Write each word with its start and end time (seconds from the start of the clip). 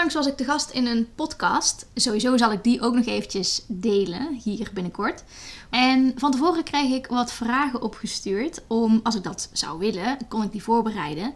Onlangs 0.00 0.18
was 0.18 0.32
ik 0.32 0.36
te 0.36 0.52
gast 0.52 0.70
in 0.70 0.86
een 0.86 1.08
podcast. 1.14 1.86
Sowieso 1.94 2.36
zal 2.36 2.52
ik 2.52 2.64
die 2.64 2.80
ook 2.80 2.94
nog 2.94 3.06
eventjes 3.06 3.64
delen 3.66 4.34
hier 4.44 4.70
binnenkort. 4.74 5.24
En 5.70 6.12
van 6.16 6.30
tevoren 6.30 6.62
kreeg 6.62 6.90
ik 6.90 7.06
wat 7.06 7.32
vragen 7.32 7.82
opgestuurd. 7.82 8.62
Om, 8.66 9.00
als 9.02 9.14
ik 9.14 9.22
dat 9.22 9.50
zou 9.52 9.78
willen, 9.78 10.18
kon 10.28 10.42
ik 10.42 10.52
die 10.52 10.62
voorbereiden. 10.62 11.34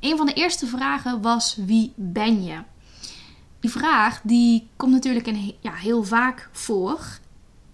Een 0.00 0.16
van 0.16 0.26
de 0.26 0.32
eerste 0.32 0.66
vragen 0.66 1.22
was: 1.22 1.56
Wie 1.66 1.92
ben 1.94 2.44
je? 2.44 2.58
Die 3.60 3.70
vraag 3.70 4.20
die 4.22 4.68
komt 4.76 4.92
natuurlijk 4.92 5.26
in, 5.26 5.54
ja, 5.60 5.72
heel 5.72 6.04
vaak 6.04 6.48
voor 6.52 7.18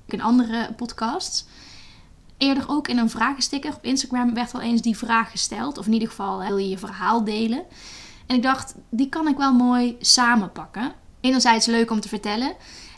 in 0.07 0.23
andere 0.23 0.73
podcasts. 0.77 1.45
Eerder 2.37 2.65
ook 2.69 2.89
in 2.89 2.99
een 2.99 3.11
vragensticker 3.11 3.75
op 3.75 3.85
Instagram 3.85 4.35
werd 4.35 4.53
wel 4.53 4.63
eens 4.63 4.83
die 4.83 4.97
vraag 4.97 5.31
gesteld. 5.31 5.79
Of 5.79 5.87
in 5.87 5.93
ieder 5.93 6.09
geval 6.09 6.39
wil 6.39 6.57
je 6.57 6.69
je 6.69 6.79
verhaal 6.79 7.25
delen. 7.25 7.65
En 8.33 8.39
ik 8.39 8.45
dacht, 8.45 8.75
die 8.91 9.09
kan 9.09 9.29
ik 9.29 9.37
wel 9.37 9.53
mooi 9.53 9.97
samenpakken. 10.01 10.93
Enerzijds 11.21 11.67
leuk 11.67 11.91
om 11.91 12.01
te 12.01 12.09
vertellen. 12.09 12.53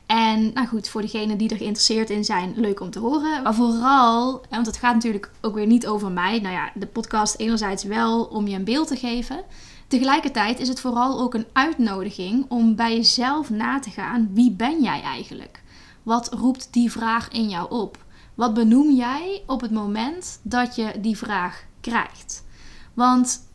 En 0.06 0.52
nou 0.52 0.66
goed, 0.66 0.88
voor 0.88 1.00
degenen 1.00 1.38
die 1.38 1.48
er 1.48 1.56
geïnteresseerd 1.56 2.10
in 2.10 2.24
zijn, 2.24 2.52
leuk 2.56 2.80
om 2.80 2.90
te 2.90 2.98
horen. 2.98 3.42
Maar 3.42 3.54
vooral, 3.54 4.44
want 4.50 4.66
het 4.66 4.76
gaat 4.76 4.94
natuurlijk 4.94 5.30
ook 5.40 5.54
weer 5.54 5.66
niet 5.66 5.86
over 5.86 6.10
mij. 6.10 6.40
Nou 6.40 6.54
ja, 6.54 6.70
de 6.74 6.86
podcast 6.86 7.38
enerzijds 7.38 7.84
wel 7.84 8.24
om 8.24 8.46
je 8.46 8.56
een 8.56 8.64
beeld 8.64 8.88
te 8.88 8.96
geven. 8.96 9.42
Tegelijkertijd 9.88 10.60
is 10.60 10.68
het 10.68 10.80
vooral 10.80 11.20
ook 11.20 11.34
een 11.34 11.46
uitnodiging 11.52 12.44
om 12.48 12.76
bij 12.76 12.94
jezelf 12.94 13.50
na 13.50 13.78
te 13.78 13.90
gaan: 13.90 14.30
wie 14.32 14.50
ben 14.50 14.82
jij 14.82 15.02
eigenlijk? 15.02 15.62
Wat 16.02 16.32
roept 16.32 16.68
die 16.72 16.90
vraag 16.90 17.28
in 17.28 17.48
jou 17.48 17.70
op? 17.70 18.04
Wat 18.34 18.54
benoem 18.54 18.90
jij 18.90 19.42
op 19.46 19.60
het 19.60 19.70
moment 19.70 20.40
dat 20.42 20.76
je 20.76 20.92
die 21.00 21.16
vraag 21.16 21.64
krijgt? 21.80 22.44
Want 22.92 23.52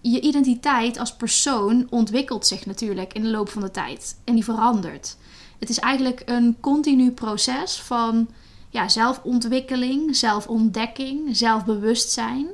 je 0.00 0.20
identiteit 0.20 0.98
als 0.98 1.16
persoon 1.16 1.86
ontwikkelt 1.90 2.46
zich 2.46 2.66
natuurlijk 2.66 3.12
in 3.12 3.22
de 3.22 3.28
loop 3.28 3.48
van 3.48 3.62
de 3.62 3.70
tijd 3.70 4.20
en 4.24 4.34
die 4.34 4.44
verandert. 4.44 5.16
Het 5.58 5.68
is 5.68 5.78
eigenlijk 5.78 6.22
een 6.24 6.56
continu 6.60 7.10
proces 7.10 7.80
van 7.80 8.28
ja, 8.70 8.88
zelfontwikkeling, 8.88 10.16
zelfontdekking, 10.16 11.36
zelfbewustzijn. 11.36 12.46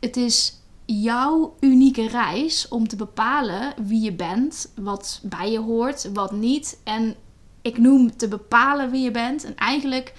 Het 0.00 0.16
is 0.16 0.60
jouw 0.84 1.56
unieke 1.60 2.08
reis 2.08 2.68
om 2.68 2.88
te 2.88 2.96
bepalen 2.96 3.74
wie 3.86 4.00
je 4.00 4.12
bent, 4.12 4.72
wat 4.74 5.20
bij 5.22 5.50
je 5.50 5.58
hoort, 5.58 6.10
wat 6.12 6.32
niet. 6.32 6.78
En 6.84 7.14
ik 7.62 7.78
noem 7.78 8.16
te 8.16 8.28
bepalen 8.28 8.90
wie 8.90 9.02
je 9.02 9.10
bent. 9.10 9.44
En 9.44 9.56
eigenlijk 9.56 10.12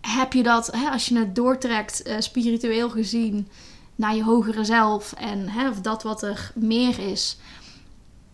heb 0.00 0.32
je 0.32 0.42
dat, 0.42 0.66
hè, 0.66 0.88
als 0.90 1.08
je 1.08 1.18
het 1.18 1.34
doortrekt, 1.34 2.06
uh, 2.06 2.14
spiritueel 2.18 2.90
gezien, 2.90 3.48
naar 3.98 4.14
je 4.14 4.24
hogere 4.24 4.64
zelf 4.64 5.12
en 5.12 5.48
hè, 5.48 5.68
of 5.68 5.80
dat 5.80 6.02
wat 6.02 6.22
er 6.22 6.52
meer 6.54 6.98
is, 6.98 7.38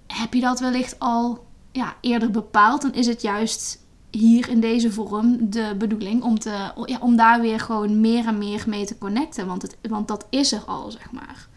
heb 0.07 0.35
je 0.35 0.41
dat 0.41 0.61
wellicht 0.61 0.99
al 0.99 1.47
ja, 1.73 1.97
eerder 2.01 2.31
bepaald. 2.31 2.83
Dan 2.83 2.93
is 2.93 3.07
het 3.07 3.23
juist 3.23 3.79
hier 4.11 4.49
in 4.49 4.61
deze 4.61 4.93
vorm 4.93 5.51
de 5.51 5.75
bedoeling 5.79 6.23
om, 6.23 6.39
te, 6.39 6.73
ja, 6.85 6.99
om 7.01 7.17
daar 7.17 7.41
weer 7.41 7.61
gewoon 7.61 8.01
meer 8.01 8.27
en 8.27 8.39
meer 8.39 8.65
mee 8.67 8.87
te 8.87 8.99
connecten. 8.99 9.47
Want, 9.47 9.63
het, 9.63 9.77
want 9.89 10.09
dat 10.09 10.27
is 10.31 10.53
er 10.53 10.63
al, 10.67 10.91
zeg 10.91 11.13
maar. 11.13 11.49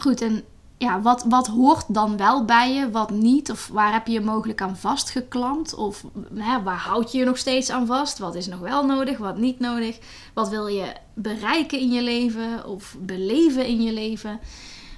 Goed, 0.00 0.20
en 0.20 0.44
ja, 0.82 1.00
wat, 1.00 1.24
wat 1.28 1.46
hoort 1.46 1.84
dan 1.88 2.16
wel 2.16 2.44
bij 2.44 2.74
je, 2.74 2.90
wat 2.90 3.10
niet? 3.10 3.50
Of 3.50 3.68
waar 3.72 3.92
heb 3.92 4.06
je 4.06 4.12
je 4.12 4.20
mogelijk 4.20 4.62
aan 4.62 4.76
vastgeklampt? 4.76 5.74
Of 5.74 6.04
hè, 6.34 6.62
waar 6.62 6.78
houd 6.78 7.12
je 7.12 7.18
je 7.18 7.24
nog 7.24 7.38
steeds 7.38 7.70
aan 7.70 7.86
vast? 7.86 8.18
Wat 8.18 8.34
is 8.34 8.46
nog 8.46 8.60
wel 8.60 8.86
nodig, 8.86 9.18
wat 9.18 9.36
niet 9.36 9.58
nodig? 9.58 9.98
Wat 10.34 10.48
wil 10.48 10.66
je 10.66 10.92
bereiken 11.14 11.78
in 11.78 11.90
je 11.90 12.02
leven 12.02 12.66
of 12.66 12.96
beleven 12.98 13.66
in 13.66 13.82
je 13.82 13.92
leven? 13.92 14.40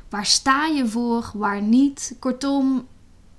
Waar 0.08 0.27
sta 0.27 0.66
je 0.66 0.86
voor, 0.86 1.30
waar 1.34 1.62
niet? 1.62 2.16
Kortom, 2.18 2.86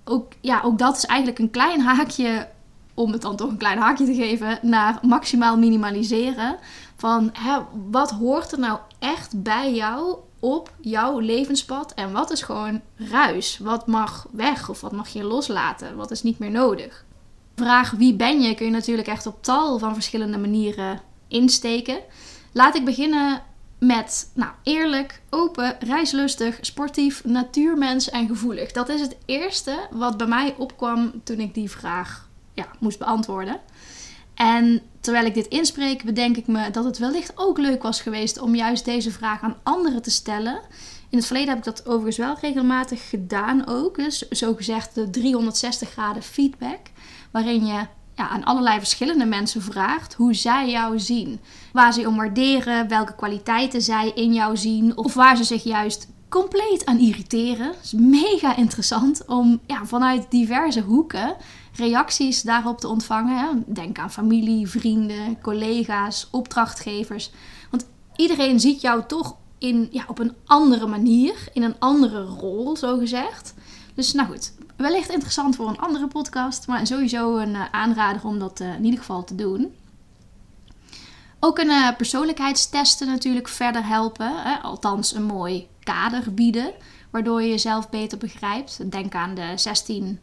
ook, 0.03 0.33
ja, 0.41 0.61
ook 0.63 0.77
dat 0.77 0.97
is 0.97 1.05
eigenlijk 1.05 1.39
een 1.39 1.51
klein 1.51 1.81
haakje, 1.81 2.49
om 2.93 3.11
het 3.11 3.21
dan 3.21 3.35
toch 3.35 3.49
een 3.49 3.57
klein 3.57 3.79
haakje 3.79 4.05
te 4.05 4.15
geven, 4.15 4.59
naar 4.61 4.99
maximaal 5.01 5.57
minimaliseren. 5.57 6.57
Van 6.95 7.29
hè, 7.33 7.59
wat 7.91 8.11
hoort 8.11 8.51
er 8.51 8.59
nou 8.59 8.79
echt 8.99 9.43
bij 9.43 9.73
jou 9.73 10.17
op 10.45 10.73
jouw 10.81 11.19
levenspad 11.19 11.93
en 11.93 12.11
wat 12.11 12.31
is 12.31 12.41
gewoon 12.41 12.81
ruis? 12.95 13.57
Wat 13.57 13.87
mag 13.87 14.27
weg 14.31 14.69
of 14.69 14.81
wat 14.81 14.91
mag 14.91 15.07
je 15.07 15.23
loslaten? 15.23 15.95
Wat 15.95 16.11
is 16.11 16.23
niet 16.23 16.39
meer 16.39 16.51
nodig? 16.51 17.05
Vraag 17.55 17.91
wie 17.91 18.13
ben 18.13 18.41
je 18.41 18.55
kun 18.55 18.65
je 18.65 18.71
natuurlijk 18.71 19.07
echt 19.07 19.25
op 19.25 19.43
tal 19.43 19.79
van 19.79 19.93
verschillende 19.93 20.37
manieren 20.37 21.01
insteken. 21.27 21.97
Laat 22.51 22.75
ik 22.75 22.85
beginnen 22.85 23.41
met 23.79 24.31
nou, 24.33 24.51
eerlijk, 24.63 25.21
open, 25.29 25.75
reislustig, 25.79 26.57
sportief, 26.61 27.23
natuurmens 27.23 28.09
en 28.09 28.27
gevoelig. 28.27 28.71
Dat 28.71 28.89
is 28.89 29.01
het 29.01 29.15
eerste 29.25 29.87
wat 29.91 30.17
bij 30.17 30.27
mij 30.27 30.55
opkwam 30.57 31.21
toen 31.23 31.39
ik 31.39 31.53
die 31.53 31.69
vraag 31.69 32.29
ja, 32.53 32.67
moest 32.79 32.99
beantwoorden. 32.99 33.59
En 34.35 34.81
terwijl 34.99 35.25
ik 35.25 35.33
dit 35.33 35.47
inspreek, 35.47 36.03
bedenk 36.03 36.37
ik 36.37 36.47
me 36.47 36.71
dat 36.71 36.83
het 36.83 36.97
wellicht 36.97 37.31
ook 37.35 37.57
leuk 37.57 37.83
was 37.83 38.01
geweest 38.01 38.39
om 38.39 38.55
juist 38.55 38.85
deze 38.85 39.11
vraag 39.11 39.41
aan 39.41 39.57
anderen 39.63 40.01
te 40.01 40.11
stellen. 40.11 40.61
In 41.09 41.17
het 41.17 41.25
verleden 41.25 41.49
heb 41.49 41.57
ik 41.57 41.63
dat 41.63 41.85
overigens 41.85 42.17
wel 42.17 42.37
regelmatig 42.41 43.09
gedaan 43.09 43.67
ook. 43.67 43.95
Dus 43.95 44.29
zogezegd 44.29 44.95
de 44.95 45.09
360 45.09 45.89
graden 45.89 46.23
feedback. 46.23 46.79
Waarin 47.31 47.65
je 47.65 47.85
ja, 48.15 48.29
aan 48.29 48.43
allerlei 48.43 48.77
verschillende 48.77 49.25
mensen 49.25 49.61
vraagt 49.61 50.13
hoe 50.13 50.33
zij 50.33 50.69
jou 50.69 50.99
zien. 50.99 51.39
Waar 51.73 51.93
ze 51.93 52.07
om 52.07 52.15
waarderen, 52.15 52.87
welke 52.87 53.15
kwaliteiten 53.15 53.81
zij 53.81 54.11
in 54.15 54.33
jou 54.33 54.57
zien. 54.57 54.97
Of 54.97 55.13
waar 55.13 55.37
ze 55.37 55.43
zich 55.43 55.63
juist 55.63 56.07
compleet 56.29 56.85
aan 56.85 56.99
irriteren. 56.99 57.67
Het 57.67 57.83
is 57.83 57.93
mega 57.93 58.55
interessant 58.55 59.25
om 59.25 59.59
ja, 59.65 59.85
vanuit 59.85 60.25
diverse 60.29 60.81
hoeken 60.81 61.35
reacties 61.75 62.41
daarop 62.41 62.79
te 62.79 62.87
ontvangen. 62.87 63.63
Denk 63.67 63.99
aan 63.99 64.11
familie, 64.11 64.67
vrienden, 64.67 65.41
collega's, 65.41 66.27
opdrachtgevers. 66.31 67.31
Want 67.69 67.85
iedereen 68.15 68.59
ziet 68.59 68.81
jou 68.81 69.03
toch 69.07 69.35
in, 69.57 69.87
ja, 69.91 70.03
op 70.07 70.19
een 70.19 70.35
andere 70.45 70.87
manier, 70.87 71.49
in 71.53 71.63
een 71.63 71.79
andere 71.79 72.23
rol, 72.23 72.77
zo 72.77 72.97
gezegd. 72.97 73.53
Dus 73.93 74.13
nou 74.13 74.27
goed, 74.27 74.53
wellicht 74.75 75.09
interessant 75.09 75.55
voor 75.55 75.67
een 75.67 75.79
andere 75.79 76.07
podcast, 76.07 76.67
maar 76.67 76.87
sowieso 76.87 77.37
een 77.37 77.53
uh, 77.53 77.65
aanrader 77.71 78.25
om 78.25 78.39
dat 78.39 78.59
uh, 78.59 78.75
in 78.75 78.83
ieder 78.83 78.99
geval 78.99 79.23
te 79.23 79.35
doen. 79.35 79.73
Ook 81.39 81.59
een 81.59 81.67
uh, 81.67 81.95
persoonlijkheidstesten 81.97 83.07
natuurlijk 83.07 83.47
verder 83.47 83.87
helpen, 83.87 84.43
hè? 84.43 84.55
althans 84.55 85.13
een 85.13 85.23
mooi 85.23 85.67
kader 85.83 86.33
bieden, 86.33 86.71
waardoor 87.09 87.41
je 87.41 87.49
jezelf 87.49 87.89
beter 87.89 88.17
begrijpt. 88.17 88.91
Denk 88.91 89.15
aan 89.15 89.35
de 89.35 89.51
16 89.55 90.19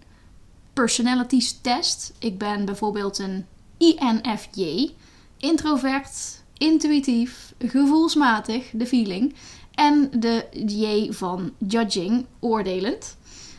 personalities 0.72 1.58
test. 1.60 2.12
Ik 2.18 2.38
ben 2.38 2.64
bijvoorbeeld 2.64 3.18
een 3.18 3.46
INFJ, 3.78 4.90
introvert, 5.36 6.42
intuïtief, 6.58 7.54
gevoelsmatig, 7.58 8.70
de 8.72 8.86
feeling, 8.86 9.34
en 9.74 10.10
de 10.16 10.46
J 10.66 11.12
van 11.12 11.52
judging, 11.58 12.26
oordelend. 12.40 13.16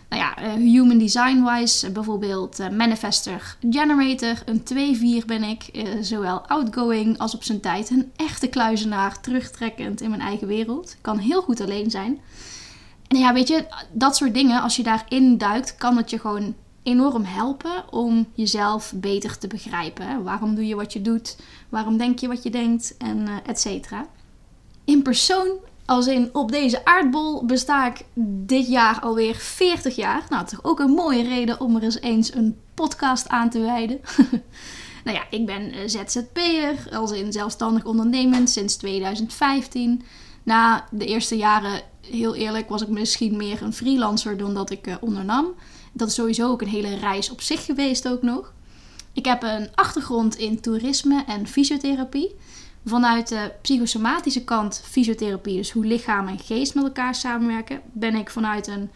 Nou 0.10 0.26
ja, 0.26 0.38
eh, 0.38 0.54
human 0.54 0.98
design 0.98 1.44
wise, 1.44 1.92
bijvoorbeeld 1.92 2.60
uh, 2.60 2.70
manifester, 2.70 3.58
generator, 3.70 4.44
een 4.46 5.24
2-4 5.24 5.26
ben 5.26 5.44
ik, 5.44 5.88
zowel 6.02 6.40
outgoing 6.48 7.18
als 7.18 7.36
op 7.36 7.44
zijn 7.44 7.60
tijd 7.60 7.90
een 7.90 8.12
echte 8.16 8.48
kluizenaar, 8.48 9.22
terugtrekkend 9.22 10.02
in 10.02 10.10
mijn 10.10 10.22
eigen 10.22 10.48
wereld. 10.48 10.96
Kan 11.02 11.18
heel 11.18 11.42
goed 11.42 11.62
alleen 11.62 11.92
zijn. 11.92 12.22
En 13.08 13.18
ja, 13.18 13.34
weet 13.34 13.48
je, 13.48 13.66
dat 13.92 14.16
soort 14.16 14.34
dingen, 14.34 14.62
als 14.62 14.76
je 14.76 14.84
daarin 14.84 15.38
duikt, 15.38 15.76
kan 15.76 15.98
het 15.98 16.10
je 16.10 16.20
gewoon 16.20 16.56
enorm 16.84 17.24
helpen 17.24 17.92
om 17.92 18.28
jezelf 18.34 18.94
beter 18.96 19.38
te 19.38 19.48
begrijpen. 19.48 20.24
Waarom 20.24 20.56
doe 20.56 20.68
je 20.68 20.76
wat 20.76 20.94
je 20.94 21.02
doet? 21.02 21.38
Waarom 21.70 21.98
denk 21.98 22.20
je 22.20 22.28
wat 22.28 22.44
je 22.44 22.50
denkt? 22.50 22.96
En 22.98 23.18
uh, 23.18 23.36
et 23.46 23.60
cetera. 23.60 24.08
In 24.86 25.02
persoon, 25.02 25.48
als 25.86 26.08
in 26.08 26.30
op 26.34 26.52
deze 26.52 26.86
aardbol, 26.86 27.46
besta 27.46 27.88
ik 27.88 28.06
dit 28.46 28.68
jaar 28.68 29.00
alweer 29.00 29.36
40 29.36 29.96
jaar. 29.96 30.26
Nou, 30.30 30.46
toch 30.46 30.64
ook 30.64 30.80
een 30.80 30.92
mooie 30.92 31.24
reden 31.24 31.60
om 31.60 31.76
er 31.76 31.84
eens 31.84 32.02
eens 32.02 32.34
een 32.34 32.58
podcast 32.74 33.30
aan 33.30 33.50
te 33.50 33.60
wijden. 33.60 34.00
nou 35.06 35.18
ja, 35.18 35.24
ik 35.30 35.46
ben 35.46 35.72
eh, 35.72 35.80
ZZP'er, 35.86 36.98
als 36.98 37.12
in 37.12 37.32
zelfstandig 37.32 37.86
ondernemend 37.86 38.50
sinds 38.50 38.76
2015. 38.76 40.02
Na 40.44 40.88
de 40.92 41.06
eerste 41.06 41.38
jaren, 41.38 41.82
heel 42.02 42.36
eerlijk, 42.36 42.70
was 42.70 42.82
ik 42.82 42.88
misschien 42.88 43.38
meer 43.38 43.62
een 43.62 43.74
freelancer 43.74 44.38
dan 44.38 44.54
dat 44.54 44.70
ik 44.70 44.88
uh, 44.88 44.96
ondernam. 45.00 45.46
Dat 45.94 46.08
is 46.08 46.14
sowieso 46.14 46.50
ook 46.50 46.62
een 46.62 46.68
hele 46.68 46.96
reis 46.96 47.30
op 47.30 47.42
zich 47.42 47.66
geweest 47.66 48.08
ook 48.08 48.22
nog. 48.22 48.54
Ik 49.14 49.26
heb 49.26 49.44
een 49.44 49.70
achtergrond 49.76 50.36
in 50.36 50.62
toerisme 50.62 51.24
en 51.28 51.48
fysiotherapie. 51.48 52.36
Vanuit 52.86 53.28
de 53.28 53.52
psychosomatische 53.62 54.44
kant 54.44 54.82
fysiotherapie, 54.86 55.56
dus 55.56 55.72
hoe 55.72 55.86
lichaam 55.86 56.28
en 56.28 56.40
geest 56.40 56.76
met 56.76 56.84
elkaar 56.84 57.16
samenwerken, 57.16 57.82
ben 57.92 58.16
ik 58.16 58.30
vanuit 58.30 58.68
een 58.68 58.90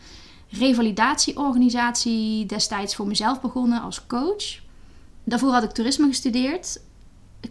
revalidatieorganisatie 0.49 2.45
destijds 2.45 2.95
voor 2.95 3.07
mezelf 3.07 3.41
begonnen 3.41 3.81
als 3.81 4.07
coach. 4.07 4.59
Daarvoor 5.23 5.51
had 5.51 5.63
ik 5.63 5.71
toerisme 5.71 6.07
gestudeerd. 6.07 6.79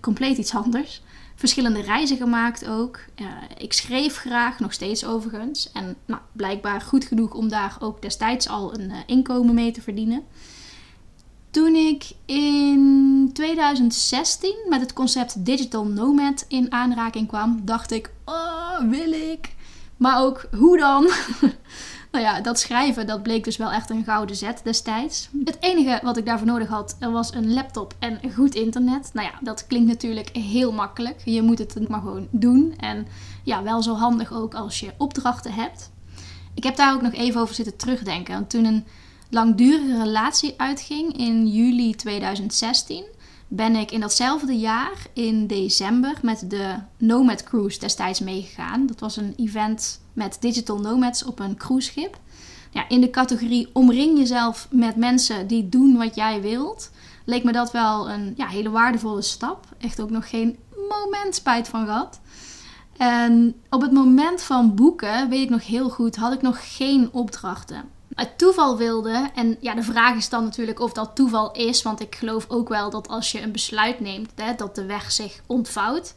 Compleet 0.01 0.39
iets 0.39 0.55
anders. 0.55 1.03
Verschillende 1.37 1.81
reizen 1.81 2.17
gemaakt 2.17 2.69
ook. 2.69 3.01
Ik 3.59 3.73
schreef 3.73 4.17
graag, 4.17 4.61
nog 4.61 4.73
steeds 4.73 5.05
overigens. 5.05 5.73
En 5.73 5.97
nou, 6.07 6.21
blijkbaar 6.33 6.81
goed 6.81 7.05
genoeg 7.05 7.35
om 7.35 7.49
daar 7.49 7.77
ook 7.81 8.03
destijds 8.03 8.49
al 8.49 8.75
een 8.75 8.91
uh, 8.91 8.97
inkomen 9.07 9.55
mee 9.55 9.71
te 9.71 9.83
verdienen. 9.83 10.23
Toen 11.51 11.75
ik 11.75 12.05
in 12.25 13.31
2016 13.33 14.55
met 14.69 14.81
het 14.81 14.93
concept 14.93 15.45
Digital 15.45 15.87
Nomad 15.87 16.45
in 16.49 16.73
aanraking 16.73 17.29
kwam, 17.29 17.61
dacht 17.65 17.91
ik: 17.91 18.11
Oh, 18.25 18.79
wil 18.91 19.13
ik. 19.13 19.55
Maar 19.97 20.23
ook 20.23 20.49
hoe 20.57 20.79
dan? 20.79 21.09
nou 22.11 22.25
ja, 22.25 22.41
dat 22.41 22.59
schrijven 22.59 23.07
dat 23.07 23.23
bleek 23.23 23.45
dus 23.45 23.57
wel 23.57 23.73
echt 23.73 23.91
een 23.91 24.05
gouden 24.05 24.37
zet 24.37 24.61
destijds. 24.65 25.29
Het 25.45 25.57
enige 25.61 26.01
wat 26.03 26.17
ik 26.17 26.27
daarvoor 26.27 26.47
nodig 26.47 26.69
had 26.69 26.97
was 27.01 27.35
een 27.35 27.53
laptop 27.53 27.95
en 27.99 28.21
goed 28.35 28.55
internet. 28.55 29.11
Nou 29.13 29.27
ja, 29.27 29.39
dat 29.41 29.67
klinkt 29.67 29.89
natuurlijk 29.89 30.29
heel 30.37 30.73
makkelijk. 30.73 31.23
Je 31.25 31.43
moet 31.43 31.59
het 31.59 31.89
maar 31.89 32.01
gewoon 32.01 32.29
doen. 32.31 32.75
En 32.79 33.07
ja, 33.43 33.63
wel 33.63 33.83
zo 33.83 33.95
handig 33.95 34.33
ook 34.33 34.55
als 34.55 34.81
je 34.81 34.93
opdrachten 34.97 35.53
hebt. 35.53 35.91
Ik 36.55 36.65
heb 36.65 36.77
daar 36.77 36.95
ook 36.95 37.03
nog 37.03 37.13
even 37.13 37.41
over 37.41 37.55
zitten 37.55 37.77
terugdenken. 37.77 38.35
Want 38.35 38.51
toen 38.51 38.65
een 38.65 38.85
langdurige 39.31 40.03
relatie 40.03 40.55
uitging 40.57 41.17
in 41.17 41.47
juli 41.47 41.95
2016, 41.95 43.05
ben 43.49 43.77
ik 43.77 43.91
in 43.91 44.01
datzelfde 44.01 44.59
jaar 44.59 45.07
in 45.13 45.47
december 45.47 46.15
met 46.23 46.51
de 46.51 46.75
Nomad 46.99 47.43
Cruise 47.43 47.79
destijds 47.79 48.21
meegegaan. 48.21 48.87
Dat 48.87 49.01
was 49.01 49.17
een 49.17 49.35
event 49.37 50.01
met 50.13 50.37
digital 50.41 50.79
nomads 50.79 51.25
op 51.25 51.39
een 51.39 51.57
cruiseschip. 51.57 52.19
Ja, 52.71 52.89
in 52.89 53.01
de 53.01 53.11
categorie 53.11 53.69
omring 53.73 54.19
jezelf 54.19 54.69
met 54.71 54.97
mensen 54.97 55.47
die 55.47 55.69
doen 55.69 55.97
wat 55.97 56.15
jij 56.15 56.41
wilt, 56.41 56.91
leek 57.25 57.45
me 57.45 57.53
dat 57.53 57.73
wel 57.73 58.11
een 58.11 58.35
ja, 58.37 58.47
hele 58.47 58.71
waardevolle 58.71 59.23
stap. 59.23 59.67
Echt 59.79 60.01
ook 60.01 60.11
nog 60.11 60.29
geen 60.29 60.57
moment 60.89 61.35
spijt 61.35 61.69
van 61.69 61.85
gehad. 61.85 62.21
En 62.97 63.55
op 63.71 63.81
het 63.81 63.93
moment 63.93 64.43
van 64.43 64.75
boeken, 64.75 65.29
weet 65.29 65.43
ik 65.43 65.51
nog 65.51 65.67
heel 65.67 65.89
goed, 65.91 66.17
had 66.17 66.33
ik 66.33 66.43
nog 66.43 66.77
geen 66.77 67.09
opdrachten 67.13 67.95
het 68.17 68.39
toeval 68.39 68.77
wilde. 68.77 69.31
En 69.35 69.57
ja, 69.61 69.75
de 69.75 69.83
vraag 69.83 70.17
is 70.17 70.29
dan 70.29 70.45
natuurlijk 70.45 70.81
of 70.81 70.93
dat 70.93 71.15
toeval 71.15 71.53
is. 71.53 71.83
Want 71.83 72.01
ik 72.01 72.15
geloof 72.15 72.45
ook 72.49 72.69
wel 72.69 72.91
dat 72.91 73.09
als 73.09 73.33
je 73.33 73.41
een 73.43 73.53
besluit 73.53 74.01
neemt, 74.01 74.31
hè, 74.35 74.55
dat 74.55 74.75
de 74.75 74.87
weg 74.87 75.13
zich 75.13 75.41
ontvouwt. 75.47 76.15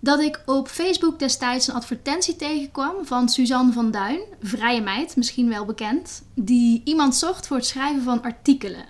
Dat 0.00 0.20
ik 0.20 0.42
op 0.46 0.68
Facebook 0.68 1.18
destijds 1.18 1.68
een 1.68 1.74
advertentie 1.74 2.36
tegenkwam 2.36 2.94
van 3.06 3.28
Suzanne 3.28 3.72
van 3.72 3.90
Duin, 3.90 4.20
vrije 4.42 4.80
meid, 4.80 5.16
misschien 5.16 5.48
wel 5.48 5.64
bekend, 5.64 6.22
die 6.34 6.82
iemand 6.84 7.16
zocht 7.16 7.46
voor 7.46 7.56
het 7.56 7.66
schrijven 7.66 8.02
van 8.02 8.22
artikelen. 8.22 8.84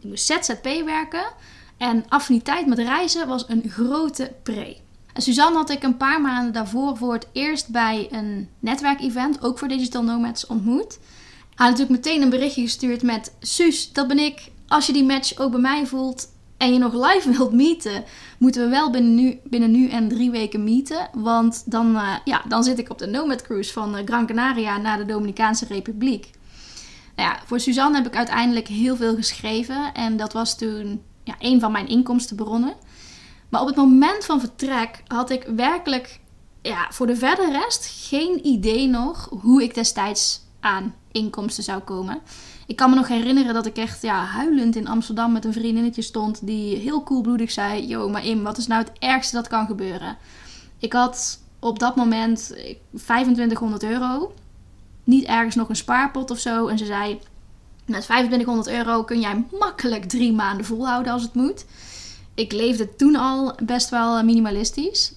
Die 0.00 0.08
moest 0.08 0.26
ZZP 0.26 0.84
werken 0.84 1.32
en 1.76 2.04
affiniteit 2.08 2.66
met 2.66 2.78
reizen 2.78 3.28
was 3.28 3.48
een 3.48 3.70
grote 3.70 4.32
pre. 4.42 4.76
Suzanne 5.20 5.56
had 5.56 5.70
ik 5.70 5.82
een 5.82 5.96
paar 5.96 6.20
maanden 6.20 6.52
daarvoor 6.52 6.96
voor 6.96 7.12
het 7.12 7.28
eerst 7.32 7.68
bij 7.68 8.08
een 8.10 8.48
netwerkevent, 8.58 9.42
ook 9.42 9.58
voor 9.58 9.68
Digital 9.68 10.02
Nomads, 10.02 10.46
ontmoet. 10.46 10.98
Hij 11.54 11.66
had 11.66 11.78
natuurlijk 11.78 12.06
meteen 12.06 12.22
een 12.22 12.30
berichtje 12.30 12.62
gestuurd 12.62 13.02
met: 13.02 13.34
Suus, 13.40 13.92
dat 13.92 14.08
ben 14.08 14.18
ik. 14.18 14.50
Als 14.68 14.86
je 14.86 14.92
die 14.92 15.04
match 15.04 15.38
ook 15.38 15.50
bij 15.50 15.60
mij 15.60 15.86
voelt 15.86 16.28
en 16.56 16.72
je 16.72 16.78
nog 16.78 16.92
live 16.92 17.30
wilt 17.36 17.52
meeten, 17.52 18.04
moeten 18.38 18.62
we 18.62 18.68
wel 18.68 18.90
binnen 18.90 19.14
nu, 19.14 19.38
binnen 19.44 19.70
nu 19.70 19.88
en 19.88 20.08
drie 20.08 20.30
weken 20.30 20.64
meeten. 20.64 21.08
Want 21.12 21.70
dan, 21.70 21.94
uh, 21.94 22.16
ja, 22.24 22.42
dan 22.48 22.64
zit 22.64 22.78
ik 22.78 22.90
op 22.90 22.98
de 22.98 23.06
Nomad 23.06 23.42
Cruise 23.42 23.72
van 23.72 23.96
uh, 23.96 24.04
Gran 24.04 24.26
Canaria 24.26 24.78
naar 24.78 24.98
de 24.98 25.04
Dominicaanse 25.04 25.66
Republiek. 25.68 26.30
Nou 27.16 27.28
ja, 27.28 27.38
voor 27.46 27.60
Suzanne 27.60 27.96
heb 27.96 28.06
ik 28.06 28.16
uiteindelijk 28.16 28.68
heel 28.68 28.96
veel 28.96 29.14
geschreven. 29.14 29.94
En 29.94 30.16
dat 30.16 30.32
was 30.32 30.58
toen 30.58 31.02
ja, 31.24 31.34
een 31.38 31.60
van 31.60 31.72
mijn 31.72 31.88
inkomstenbronnen. 31.88 32.74
Maar 33.48 33.60
op 33.60 33.66
het 33.66 33.76
moment 33.76 34.24
van 34.24 34.40
vertrek 34.40 35.02
had 35.06 35.30
ik 35.30 35.42
werkelijk 35.56 36.20
ja, 36.62 36.86
voor 36.90 37.06
de 37.06 37.16
verdere 37.16 37.50
rest 37.50 38.06
geen 38.08 38.46
idee 38.46 38.88
nog 38.88 39.28
hoe 39.40 39.62
ik 39.62 39.74
destijds 39.74 40.40
aan 40.60 40.94
inkomsten 41.12 41.64
zou 41.64 41.80
komen. 41.80 42.20
Ik 42.66 42.76
kan 42.76 42.90
me 42.90 42.96
nog 42.96 43.08
herinneren 43.08 43.54
dat 43.54 43.66
ik 43.66 43.76
echt 43.76 44.02
ja, 44.02 44.24
huilend 44.24 44.76
in 44.76 44.88
Amsterdam 44.88 45.32
met 45.32 45.44
een 45.44 45.52
vriendinnetje 45.52 46.02
stond 46.02 46.46
die 46.46 46.76
heel 46.76 47.02
koelbloedig 47.02 47.50
zei: 47.50 47.86
Yo, 47.86 48.08
maar 48.08 48.24
Im, 48.24 48.42
wat 48.42 48.58
is 48.58 48.66
nou 48.66 48.82
het 48.82 48.92
ergste 48.98 49.36
dat 49.36 49.48
kan 49.48 49.66
gebeuren? 49.66 50.16
Ik 50.78 50.92
had 50.92 51.40
op 51.58 51.78
dat 51.78 51.96
moment 51.96 52.54
2500 52.94 53.82
euro. 53.82 54.34
Niet 55.04 55.24
ergens 55.24 55.54
nog 55.54 55.68
een 55.68 55.76
spaarpot 55.76 56.30
of 56.30 56.38
zo. 56.38 56.66
En 56.66 56.78
ze 56.78 56.84
zei: 56.84 57.20
Met 57.84 58.02
2500 58.02 58.68
euro 58.68 59.04
kun 59.04 59.20
jij 59.20 59.44
makkelijk 59.58 60.04
drie 60.04 60.32
maanden 60.32 60.66
volhouden 60.66 61.12
als 61.12 61.22
het 61.22 61.34
moet 61.34 61.64
ik 62.38 62.52
leefde 62.52 62.94
toen 62.96 63.16
al 63.16 63.54
best 63.62 63.88
wel 63.88 64.24
minimalistisch. 64.24 65.12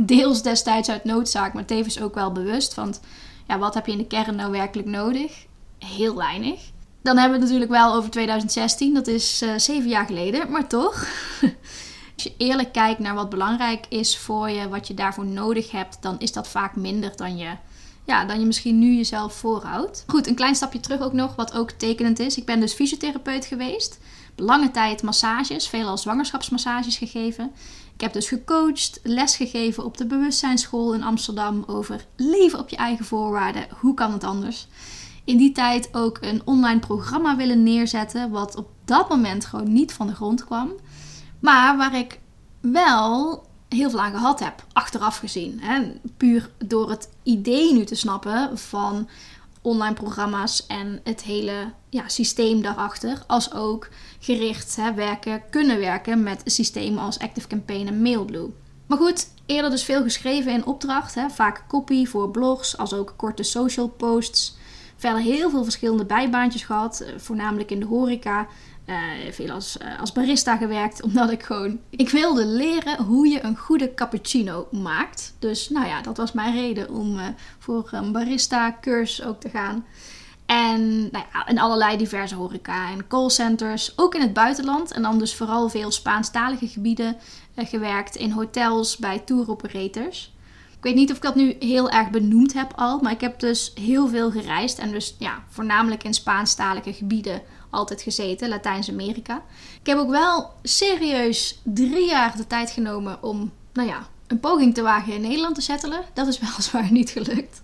Deels 0.00 0.42
destijds 0.42 0.88
uit 0.88 1.04
noodzaak, 1.04 1.52
maar 1.52 1.64
tevens 1.64 2.00
ook 2.00 2.14
wel 2.14 2.32
bewust. 2.32 2.74
Want 2.74 3.00
ja, 3.48 3.58
wat 3.58 3.74
heb 3.74 3.86
je 3.86 3.92
in 3.92 3.98
de 3.98 4.06
kern 4.06 4.36
nou 4.36 4.50
werkelijk 4.50 4.88
nodig? 4.88 5.46
Heel 5.78 6.16
weinig. 6.16 6.60
Dan 7.02 7.16
hebben 7.16 7.38
we 7.38 7.44
het 7.44 7.52
natuurlijk 7.52 7.80
wel 7.80 7.94
over 7.94 8.10
2016. 8.10 8.94
Dat 8.94 9.06
is 9.06 9.42
uh, 9.42 9.52
zeven 9.56 9.88
jaar 9.88 10.06
geleden, 10.06 10.50
maar 10.50 10.68
toch. 10.68 10.94
Als 12.14 12.22
je 12.24 12.34
eerlijk 12.36 12.72
kijkt 12.72 13.00
naar 13.00 13.14
wat 13.14 13.30
belangrijk 13.30 13.86
is 13.88 14.18
voor 14.18 14.50
je, 14.50 14.68
wat 14.68 14.88
je 14.88 14.94
daarvoor 14.94 15.26
nodig 15.26 15.70
hebt, 15.70 15.98
dan 16.00 16.18
is 16.18 16.32
dat 16.32 16.48
vaak 16.48 16.76
minder 16.76 17.16
dan 17.16 17.36
je, 17.36 17.50
ja, 18.04 18.24
dan 18.24 18.40
je 18.40 18.46
misschien 18.46 18.78
nu 18.78 18.94
jezelf 18.94 19.34
voorhoudt. 19.34 20.04
Goed, 20.06 20.26
een 20.26 20.34
klein 20.34 20.54
stapje 20.54 20.80
terug 20.80 21.00
ook 21.00 21.12
nog, 21.12 21.36
wat 21.36 21.54
ook 21.54 21.70
tekenend 21.70 22.18
is. 22.18 22.36
Ik 22.36 22.46
ben 22.46 22.60
dus 22.60 22.72
fysiotherapeut 22.72 23.44
geweest 23.44 23.98
lange 24.36 24.70
tijd 24.70 25.02
massages, 25.02 25.68
veelal 25.68 25.98
zwangerschapsmassages 25.98 26.96
gegeven. 26.96 27.50
Ik 27.94 28.00
heb 28.00 28.12
dus 28.12 28.28
gecoacht, 28.28 29.00
lesgegeven 29.02 29.84
op 29.84 29.96
de 29.96 30.06
bewustzijnsschool 30.06 30.94
in 30.94 31.02
Amsterdam 31.02 31.64
over 31.66 32.06
leven 32.16 32.58
op 32.58 32.68
je 32.68 32.76
eigen 32.76 33.04
voorwaarden. 33.04 33.66
Hoe 33.80 33.94
kan 33.94 34.12
het 34.12 34.24
anders? 34.24 34.66
In 35.24 35.36
die 35.36 35.52
tijd 35.52 35.88
ook 35.92 36.18
een 36.20 36.42
online 36.44 36.80
programma 36.80 37.36
willen 37.36 37.62
neerzetten, 37.62 38.30
wat 38.30 38.56
op 38.56 38.68
dat 38.84 39.08
moment 39.08 39.44
gewoon 39.44 39.72
niet 39.72 39.92
van 39.92 40.06
de 40.06 40.14
grond 40.14 40.44
kwam. 40.44 40.70
Maar 41.40 41.76
waar 41.76 41.96
ik 41.96 42.20
wel 42.60 43.44
heel 43.72 43.90
veel 43.90 44.00
aan 44.00 44.12
gehad 44.12 44.40
heb, 44.40 44.64
achteraf 44.72 45.18
gezien. 45.18 45.60
Hè? 45.60 45.92
Puur 46.16 46.50
door 46.64 46.90
het 46.90 47.08
idee 47.22 47.72
nu 47.72 47.84
te 47.84 47.94
snappen 47.94 48.58
van 48.58 49.08
online 49.62 49.94
programma's 49.94 50.66
en 50.66 51.00
het 51.04 51.22
hele 51.22 51.72
ja, 51.88 52.08
systeem 52.08 52.62
daarachter. 52.62 53.22
Als 53.26 53.52
ook 53.52 53.88
gericht 54.20 54.76
hè, 54.76 54.94
werken, 54.94 55.42
kunnen 55.50 55.78
werken 55.78 56.22
met 56.22 56.42
systemen 56.44 57.02
als 57.02 57.18
Active 57.18 57.46
Campaign 57.46 57.86
en 57.86 58.02
Mailblue. 58.02 58.50
Maar 58.86 58.98
goed, 58.98 59.28
eerder 59.46 59.70
dus 59.70 59.84
veel 59.84 60.02
geschreven 60.02 60.52
in 60.52 60.66
opdracht. 60.66 61.14
Hè, 61.14 61.30
vaak 61.30 61.64
copy 61.68 62.06
voor 62.06 62.30
blogs, 62.30 62.76
als 62.76 62.94
ook 62.94 63.14
korte 63.16 63.42
social 63.42 63.88
posts. 63.88 64.56
Verder 65.02 65.20
heel 65.20 65.50
veel 65.50 65.62
verschillende 65.62 66.04
bijbaantjes 66.04 66.62
gehad, 66.62 67.00
eh, 67.00 67.12
voornamelijk 67.16 67.70
in 67.70 67.80
de 67.80 67.86
horeca. 67.86 68.46
Uh, 68.86 68.96
veel 69.30 69.50
als, 69.50 69.76
uh, 69.82 70.00
als 70.00 70.12
barista 70.12 70.56
gewerkt, 70.56 71.02
omdat 71.08 71.30
ik 71.30 71.42
gewoon... 71.42 71.78
Ik 71.90 72.08
wilde 72.08 72.46
leren 72.46 73.02
hoe 73.02 73.28
je 73.28 73.44
een 73.44 73.56
goede 73.56 73.94
cappuccino 73.94 74.68
maakt. 74.70 75.34
Dus 75.38 75.68
nou 75.68 75.86
ja, 75.86 76.02
dat 76.02 76.16
was 76.16 76.32
mijn 76.32 76.54
reden 76.54 76.90
om 76.90 77.20
voor 77.58 77.88
een 77.90 78.12
barista 78.12 78.78
cursus 78.80 79.24
ook 79.24 79.40
te 79.40 79.48
gaan. 79.48 79.84
En 80.46 81.00
nou 81.00 81.24
ja, 81.32 81.46
in 81.46 81.58
allerlei 81.58 81.96
diverse 81.96 82.34
horeca 82.34 82.90
en 82.90 83.06
callcenters, 83.06 83.98
ook 83.98 84.14
in 84.14 84.20
het 84.20 84.32
buitenland. 84.32 84.92
En 84.92 85.02
dan 85.02 85.18
dus 85.18 85.34
vooral 85.34 85.68
veel 85.68 85.90
Spaanstalige 85.90 86.68
gebieden 86.68 87.16
gewerkt, 87.56 88.16
in 88.16 88.30
hotels, 88.30 88.96
bij 88.96 89.18
tour 89.18 89.50
operators. 89.50 90.32
Ik 90.82 90.88
weet 90.88 90.96
niet 90.96 91.10
of 91.10 91.16
ik 91.16 91.22
dat 91.22 91.34
nu 91.34 91.56
heel 91.58 91.90
erg 91.90 92.10
benoemd 92.10 92.52
heb 92.52 92.72
al, 92.76 92.98
maar 92.98 93.12
ik 93.12 93.20
heb 93.20 93.40
dus 93.40 93.72
heel 93.74 94.08
veel 94.08 94.30
gereisd. 94.30 94.78
En 94.78 94.90
dus 94.90 95.14
ja, 95.18 95.44
voornamelijk 95.48 96.04
in 96.04 96.14
Spaanstalige 96.14 96.92
gebieden 96.92 97.42
altijd 97.70 98.02
gezeten, 98.02 98.48
Latijns-Amerika. 98.48 99.42
Ik 99.80 99.86
heb 99.86 99.98
ook 99.98 100.10
wel 100.10 100.50
serieus 100.62 101.60
drie 101.64 102.06
jaar 102.06 102.36
de 102.36 102.46
tijd 102.46 102.70
genomen 102.70 103.22
om, 103.22 103.52
nou 103.72 103.88
ja, 103.88 104.06
een 104.26 104.40
poging 104.40 104.74
te 104.74 104.82
wagen 104.82 105.12
in 105.12 105.20
Nederland 105.20 105.54
te 105.54 105.60
settelen. 105.60 106.04
Dat 106.14 106.26
is 106.26 106.38
weliswaar 106.44 106.92
niet 106.92 107.10
gelukt. 107.10 107.62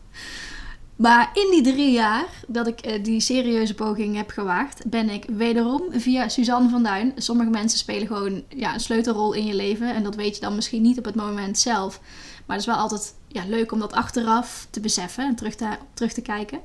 Maar 0.97 1.31
in 1.35 1.51
die 1.51 1.73
drie 1.73 1.93
jaar 1.93 2.27
dat 2.49 2.67
ik 2.67 2.87
uh, 2.87 3.05
die 3.05 3.21
serieuze 3.21 3.75
poging 3.75 4.17
heb 4.17 4.31
gewaagd, 4.31 4.91
ben 4.91 5.11
ik 5.11 5.25
wederom 5.29 5.83
via 5.91 6.29
Suzanne 6.29 6.69
van 6.69 6.83
Duin. 6.83 7.13
Sommige 7.17 7.51
mensen 7.51 7.79
spelen 7.79 8.07
gewoon 8.07 8.43
ja, 8.49 8.75
een 8.75 8.81
sleutelrol 8.81 9.33
in 9.33 9.47
je 9.47 9.55
leven. 9.55 9.95
En 9.95 10.03
dat 10.03 10.15
weet 10.15 10.35
je 10.35 10.41
dan 10.41 10.55
misschien 10.55 10.83
niet 10.83 10.99
op 10.99 11.05
het 11.05 11.15
moment 11.15 11.59
zelf. 11.59 12.01
Maar 12.49 12.57
het 12.57 12.67
is 12.67 12.73
wel 12.73 12.83
altijd 12.83 13.15
ja, 13.29 13.45
leuk 13.47 13.73
om 13.73 13.79
dat 13.79 13.93
achteraf 13.93 14.67
te 14.71 14.81
beseffen 14.81 15.25
en 15.25 15.37
terug 15.37 15.55
te, 15.55 15.77
terug 15.95 16.13
te 16.13 16.23
kijken 16.23 16.61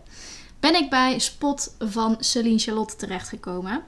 ben 0.64 0.76
ik 0.76 0.90
bij 0.90 1.20
Spot 1.20 1.76
van 1.80 2.16
Celine 2.20 2.60
Charlotte 2.60 2.96
terechtgekomen. 2.96 3.82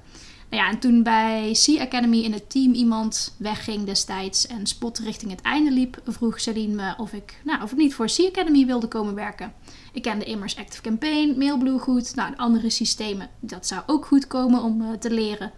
Nou 0.49 0.63
ja, 0.63 0.69
en 0.69 0.79
toen 0.79 1.03
bij 1.03 1.53
Sea 1.53 1.81
Academy 1.81 2.17
in 2.17 2.33
het 2.33 2.49
team 2.49 2.73
iemand 2.73 3.35
wegging 3.37 3.85
destijds 3.85 4.47
en 4.47 4.67
Spot 4.67 4.99
richting 4.99 5.31
het 5.31 5.41
einde 5.41 5.71
liep, 5.71 6.01
vroeg 6.05 6.39
Celine 6.39 6.75
me 6.75 6.93
of 6.97 7.13
ik, 7.13 7.39
nou, 7.43 7.63
of 7.63 7.71
ik 7.71 7.77
niet 7.77 7.93
voor 7.93 8.09
Sea 8.09 8.27
Academy 8.27 8.65
wilde 8.65 8.87
komen 8.87 9.15
werken. 9.15 9.53
Ik 9.93 10.01
kende 10.01 10.25
immers 10.25 10.57
Active 10.57 10.81
Campaign, 10.81 11.37
Mailblue 11.37 11.79
goed, 11.79 12.15
nou, 12.15 12.31
de 12.31 12.37
andere 12.37 12.69
systemen, 12.69 13.29
dat 13.39 13.67
zou 13.67 13.81
ook 13.85 14.05
goed 14.05 14.27
komen 14.27 14.63
om 14.63 14.81
uh, 14.81 14.91
te 14.91 15.11
leren. 15.11 15.51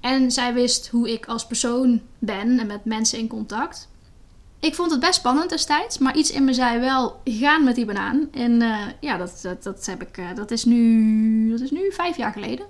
En 0.00 0.30
zij 0.30 0.54
wist 0.54 0.88
hoe 0.88 1.12
ik 1.12 1.26
als 1.26 1.46
persoon 1.46 2.00
ben 2.18 2.58
en 2.58 2.66
met 2.66 2.84
mensen 2.84 3.18
in 3.18 3.28
contact. 3.28 3.88
Ik 4.60 4.74
vond 4.74 4.90
het 4.90 5.00
best 5.00 5.14
spannend 5.14 5.50
destijds, 5.50 5.98
maar 5.98 6.16
iets 6.16 6.30
in 6.30 6.44
me 6.44 6.52
zei 6.52 6.80
wel, 6.80 7.20
gaan 7.24 7.64
met 7.64 7.74
die 7.74 7.84
banaan. 7.84 8.28
En 8.32 8.62
uh, 8.62 8.78
ja, 9.00 9.16
dat, 9.16 9.38
dat, 9.42 9.62
dat, 9.62 9.86
heb 9.86 10.02
ik, 10.02 10.18
uh, 10.18 10.34
dat, 10.34 10.50
is 10.50 10.64
nu, 10.64 11.50
dat 11.50 11.60
is 11.60 11.70
nu 11.70 11.92
vijf 11.92 12.16
jaar 12.16 12.32
geleden. 12.32 12.66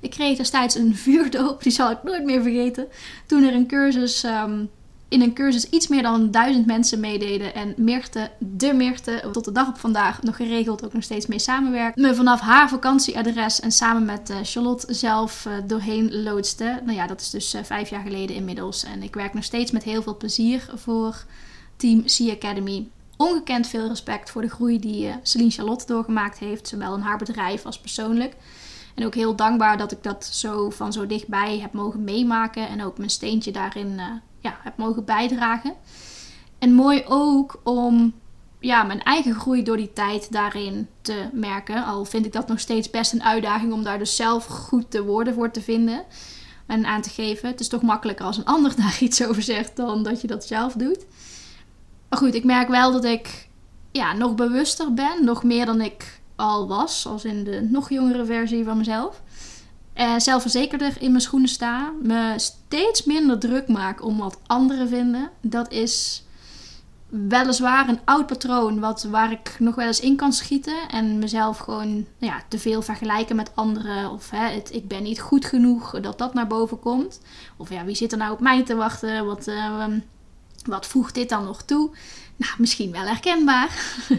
Ik 0.00 0.10
kreeg 0.10 0.36
destijds 0.36 0.74
een 0.74 0.96
vuurdoop, 0.96 1.62
die 1.62 1.72
zal 1.72 1.90
ik 1.90 2.02
nooit 2.02 2.24
meer 2.24 2.42
vergeten. 2.42 2.88
Toen 3.26 3.42
er 3.42 3.54
een 3.54 3.66
cursus 3.66 4.24
um, 4.24 4.70
in 5.10 5.22
een 5.22 5.34
cursus 5.34 5.64
iets 5.64 5.88
meer 5.88 6.02
dan 6.02 6.30
duizend 6.30 6.66
mensen 6.66 7.00
meededen. 7.00 7.54
En 7.54 7.74
Mirte, 7.76 8.30
de 8.38 8.72
Mirte, 8.72 9.28
tot 9.32 9.44
de 9.44 9.52
dag 9.52 9.68
op 9.68 9.78
vandaag 9.78 10.22
nog 10.22 10.36
geregeld 10.36 10.84
ook 10.84 10.92
nog 10.92 11.02
steeds 11.02 11.26
mee 11.26 11.38
samenwerkt. 11.38 11.96
Me 11.96 12.14
vanaf 12.14 12.40
haar 12.40 12.68
vakantieadres 12.68 13.60
en 13.60 13.72
samen 13.72 14.04
met 14.04 14.30
uh, 14.30 14.36
Charlotte 14.42 14.94
zelf 14.94 15.46
uh, 15.46 15.52
doorheen 15.66 16.22
loodste. 16.22 16.80
Nou 16.84 16.96
ja, 16.96 17.06
dat 17.06 17.20
is 17.20 17.30
dus 17.30 17.54
uh, 17.54 17.60
vijf 17.62 17.90
jaar 17.90 18.02
geleden 18.02 18.36
inmiddels. 18.36 18.84
En 18.84 19.02
ik 19.02 19.14
werk 19.14 19.34
nog 19.34 19.44
steeds 19.44 19.70
met 19.70 19.82
heel 19.82 20.02
veel 20.02 20.16
plezier 20.16 20.70
voor 20.74 21.24
Team 21.76 22.08
Sea 22.08 22.32
Academy. 22.32 22.88
Ongekend 23.16 23.66
veel 23.66 23.88
respect 23.88 24.30
voor 24.30 24.42
de 24.42 24.50
groei 24.50 24.78
die 24.78 25.14
Celine 25.22 25.50
Charlotte 25.50 25.86
doorgemaakt 25.86 26.38
heeft. 26.38 26.68
Zowel 26.68 26.94
in 26.94 27.00
haar 27.00 27.18
bedrijf 27.18 27.64
als 27.66 27.80
persoonlijk. 27.80 28.34
En 28.94 29.06
ook 29.06 29.14
heel 29.14 29.36
dankbaar 29.36 29.78
dat 29.78 29.92
ik 29.92 30.02
dat 30.02 30.24
zo 30.24 30.70
van 30.70 30.92
zo 30.92 31.06
dichtbij 31.06 31.58
heb 31.58 31.72
mogen 31.72 32.04
meemaken. 32.04 32.68
En 32.68 32.84
ook 32.84 32.98
mijn 32.98 33.10
steentje 33.10 33.52
daarin 33.52 34.00
ja, 34.40 34.58
heb 34.62 34.76
mogen 34.76 35.04
bijdragen. 35.04 35.74
En 36.58 36.72
mooi 36.72 37.04
ook 37.06 37.60
om 37.64 38.14
ja, 38.60 38.82
mijn 38.82 39.02
eigen 39.02 39.34
groei 39.34 39.62
door 39.62 39.76
die 39.76 39.92
tijd 39.92 40.32
daarin 40.32 40.88
te 41.00 41.28
merken. 41.32 41.84
Al 41.84 42.04
vind 42.04 42.26
ik 42.26 42.32
dat 42.32 42.48
nog 42.48 42.60
steeds 42.60 42.90
best 42.90 43.12
een 43.12 43.22
uitdaging 43.22 43.72
om 43.72 43.82
daar 43.82 43.98
dus 43.98 44.16
zelf 44.16 44.46
goed 44.46 44.92
de 44.92 45.02
woorden 45.02 45.34
voor 45.34 45.50
te 45.50 45.62
vinden 45.62 46.04
en 46.66 46.86
aan 46.86 47.02
te 47.02 47.10
geven. 47.10 47.48
Het 47.48 47.60
is 47.60 47.68
toch 47.68 47.82
makkelijker 47.82 48.24
als 48.24 48.36
een 48.36 48.44
ander 48.44 48.76
daar 48.80 48.98
iets 49.00 49.26
over 49.26 49.42
zegt 49.42 49.76
dan 49.76 50.02
dat 50.02 50.20
je 50.20 50.26
dat 50.26 50.44
zelf 50.44 50.72
doet. 50.72 51.06
Maar 52.08 52.18
goed, 52.18 52.34
ik 52.34 52.44
merk 52.44 52.68
wel 52.68 52.92
dat 52.92 53.04
ik 53.04 53.48
ja, 53.92 54.12
nog 54.12 54.34
bewuster 54.34 54.94
ben, 54.94 55.24
nog 55.24 55.42
meer 55.44 55.66
dan 55.66 55.80
ik 55.80 56.20
al 56.36 56.68
was, 56.68 57.06
als 57.06 57.24
in 57.24 57.44
de 57.44 57.68
nog 57.70 57.90
jongere 57.90 58.24
versie 58.24 58.64
van 58.64 58.76
mezelf 58.76 59.22
uh, 60.00 60.14
zelfverzekerder 60.18 60.92
in 60.98 61.10
mijn 61.10 61.22
schoenen 61.22 61.48
sta. 61.48 61.92
Me 62.02 62.34
steeds 62.36 63.04
minder 63.04 63.38
druk 63.38 63.68
maak 63.68 64.04
om 64.04 64.18
wat 64.18 64.38
anderen 64.46 64.88
vinden. 64.88 65.30
Dat 65.40 65.72
is 65.72 66.24
weliswaar 67.08 67.88
een 67.88 68.00
oud 68.04 68.26
patroon 68.26 68.80
wat, 68.80 69.02
waar 69.02 69.32
ik 69.32 69.56
nog 69.58 69.74
wel 69.74 69.86
eens 69.86 70.00
in 70.00 70.16
kan 70.16 70.32
schieten. 70.32 70.88
En 70.88 71.18
mezelf 71.18 71.58
gewoon 71.58 71.92
nou 71.92 72.32
ja, 72.32 72.42
te 72.48 72.58
veel 72.58 72.82
vergelijken 72.82 73.36
met 73.36 73.50
anderen. 73.54 74.10
Of 74.10 74.30
hè, 74.30 74.48
het, 74.48 74.74
ik 74.74 74.88
ben 74.88 75.02
niet 75.02 75.20
goed 75.20 75.44
genoeg, 75.44 76.00
dat 76.00 76.18
dat 76.18 76.34
naar 76.34 76.46
boven 76.46 76.80
komt. 76.80 77.20
Of 77.56 77.70
ja, 77.70 77.84
wie 77.84 77.94
zit 77.94 78.12
er 78.12 78.18
nou 78.18 78.32
op 78.32 78.40
mij 78.40 78.64
te 78.64 78.74
wachten? 78.74 79.26
Wat, 79.26 79.48
uh, 79.48 79.86
wat 80.64 80.86
voegt 80.86 81.14
dit 81.14 81.28
dan 81.28 81.44
nog 81.44 81.62
toe? 81.62 81.90
Nou, 82.36 82.52
misschien 82.58 82.92
wel 82.92 83.04
herkenbaar. 83.04 83.70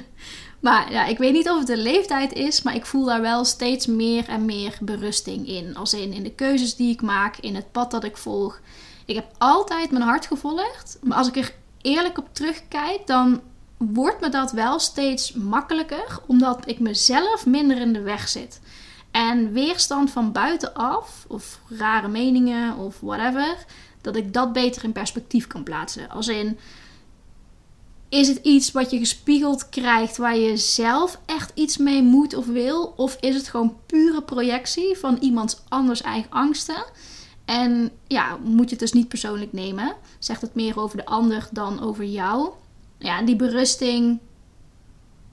Maar 0.62 0.91
ja, 0.91 1.06
ik 1.06 1.18
weet 1.18 1.34
niet 1.34 1.50
of 1.50 1.60
het 1.60 1.70
een 1.70 1.82
leeftijd 1.82 2.34
is, 2.34 2.62
maar 2.62 2.75
ik 2.75 2.86
voel 2.86 3.06
daar 3.06 3.22
wel 3.22 3.46
steeds 3.46 3.86
meer 3.86 4.27
en 4.27 4.46
meer 4.46 4.77
berusting 4.82 5.48
in. 5.48 5.75
Als 5.75 5.94
in, 5.94 6.13
in 6.13 6.24
de 6.24 6.34
keuzes 6.34 6.75
die 6.75 6.91
ik 6.91 7.01
maak, 7.01 7.38
in 7.38 7.56
het 7.56 7.72
pad 7.72 7.91
dat 7.91 8.03
ik 8.03 8.18
volg. 8.18 8.60
Ik 9.06 9.15
heb 9.15 9.25
altijd 9.38 9.91
mijn 9.91 10.03
hart 10.03 10.25
gevolgd, 10.25 10.98
maar 11.01 11.18
als 11.18 11.27
ik 11.27 11.36
er 11.36 11.53
eerlijk 11.82 12.18
op 12.18 12.27
terugkijk, 12.32 13.08
dan 13.08 13.41
wordt 13.77 14.22
me 14.22 14.30
dat 14.30 14.51
wel 14.51 14.80
steeds 14.80 15.34
makkelijker, 15.34 16.20
omdat 16.27 16.68
ik 16.68 16.80
mezelf 16.80 17.46
minder 17.46 17.77
in 17.77 17.94
de 17.94 18.01
weg 18.01 18.30
zit. 18.30 18.62
En 19.12 19.51
weerstand 19.51 20.12
van 20.12 20.32
buitenaf, 20.32 21.25
of 21.27 21.60
rare 21.70 22.08
meningen 22.08 22.77
of 22.77 23.00
whatever, 23.00 23.56
dat 24.01 24.15
ik 24.15 24.34
dat 24.34 24.53
beter 24.53 24.84
in 24.84 24.91
perspectief 24.91 25.48
kan 25.48 25.63
plaatsen. 25.63 26.10
Als 26.10 26.27
in, 26.27 26.60
is 28.12 28.27
het 28.27 28.39
iets 28.44 28.72
wat 28.72 28.91
je 28.91 28.98
gespiegeld 28.98 29.70
krijgt 29.70 30.18
waar 30.18 30.38
je 30.38 30.58
zelf 30.58 31.20
echt 31.25 31.51
iets 31.53 31.77
mee 31.77 32.01
moet 32.03 32.34
of 32.34 32.46
wil? 32.46 32.94
Of 32.98 33.18
is 33.20 33.36
het 33.36 33.48
gewoon 33.48 33.77
pure 33.86 34.22
projectie 34.22 34.98
van 34.98 35.18
iemands 35.22 35.62
anders 35.68 36.01
eigen 36.01 36.32
angsten? 36.32 36.86
En 37.46 37.91
ja, 38.08 38.38
moet 38.44 38.63
je 38.63 38.70
het 38.70 38.80
dus 38.80 38.94
niet 38.94 39.08
persoonlijk 39.08 39.53
nemen. 39.53 39.96
Zegt 40.20 40.41
het 40.41 40.56
meer 40.56 40.80
over 40.80 40.98
de 40.98 41.06
ander 41.06 41.48
dan 41.51 41.82
over 41.82 42.03
jou. 42.03 42.50
Ja, 42.98 43.22
die 43.22 43.36
berusting, 43.36 44.20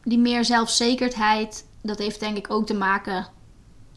die 0.05 0.19
meer 0.19 0.45
zelfzekerdheid, 0.45 1.67
dat 1.83 1.99
heeft 1.99 2.21
denk 2.21 2.37
ik 2.37 2.51
ook 2.51 2.67
te 2.67 2.75
maken... 2.75 3.27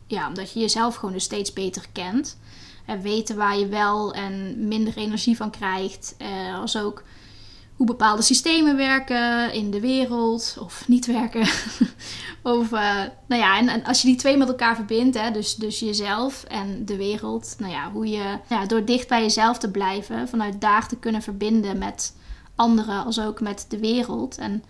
Ja, 0.07 0.27
omdat 0.27 0.51
je 0.51 0.59
jezelf 0.59 0.95
gewoon 0.95 1.13
dus 1.13 1.23
steeds 1.23 1.53
beter 1.53 1.85
kent. 1.91 2.37
En 2.85 3.01
weten 3.01 3.35
waar 3.35 3.57
je 3.57 3.67
wel 3.67 4.13
en 4.13 4.67
minder 4.67 4.97
energie 4.97 5.35
van 5.37 5.51
krijgt. 5.51 6.15
Eh, 6.17 6.59
als 6.59 6.77
ook 6.77 7.03
hoe 7.81 7.89
bepaalde 7.89 8.21
systemen 8.21 8.77
werken 8.77 9.53
in 9.53 9.71
de 9.71 9.79
wereld 9.79 10.57
of 10.59 10.87
niet 10.87 11.05
werken. 11.05 11.41
of, 12.57 12.71
uh, 12.71 13.01
nou 13.27 13.41
ja, 13.41 13.57
en, 13.57 13.67
en, 13.67 13.83
als 13.83 14.01
je 14.01 14.07
die 14.07 14.17
twee 14.17 14.37
met 14.37 14.47
elkaar 14.47 14.75
verbindt, 14.75 15.17
hè, 15.17 15.31
dus, 15.31 15.55
dus 15.55 15.79
jezelf 15.79 16.43
en 16.43 16.85
de 16.85 16.95
wereld, 16.95 17.55
nou 17.59 17.71
ja, 17.71 17.91
hoe 17.91 18.09
je 18.09 18.37
ja, 18.49 18.65
door 18.65 18.85
dicht 18.85 19.07
bij 19.07 19.21
jezelf 19.21 19.57
te 19.57 19.71
blijven, 19.71 20.27
vanuit 20.27 20.61
daar 20.61 20.87
te 20.87 20.95
kunnen 20.95 21.21
verbinden 21.21 21.77
met 21.77 22.15
anderen 22.55 23.05
als 23.05 23.19
ook 23.19 23.41
met 23.41 23.65
de 23.69 23.79
wereld. 23.79 24.37
En 24.37 24.63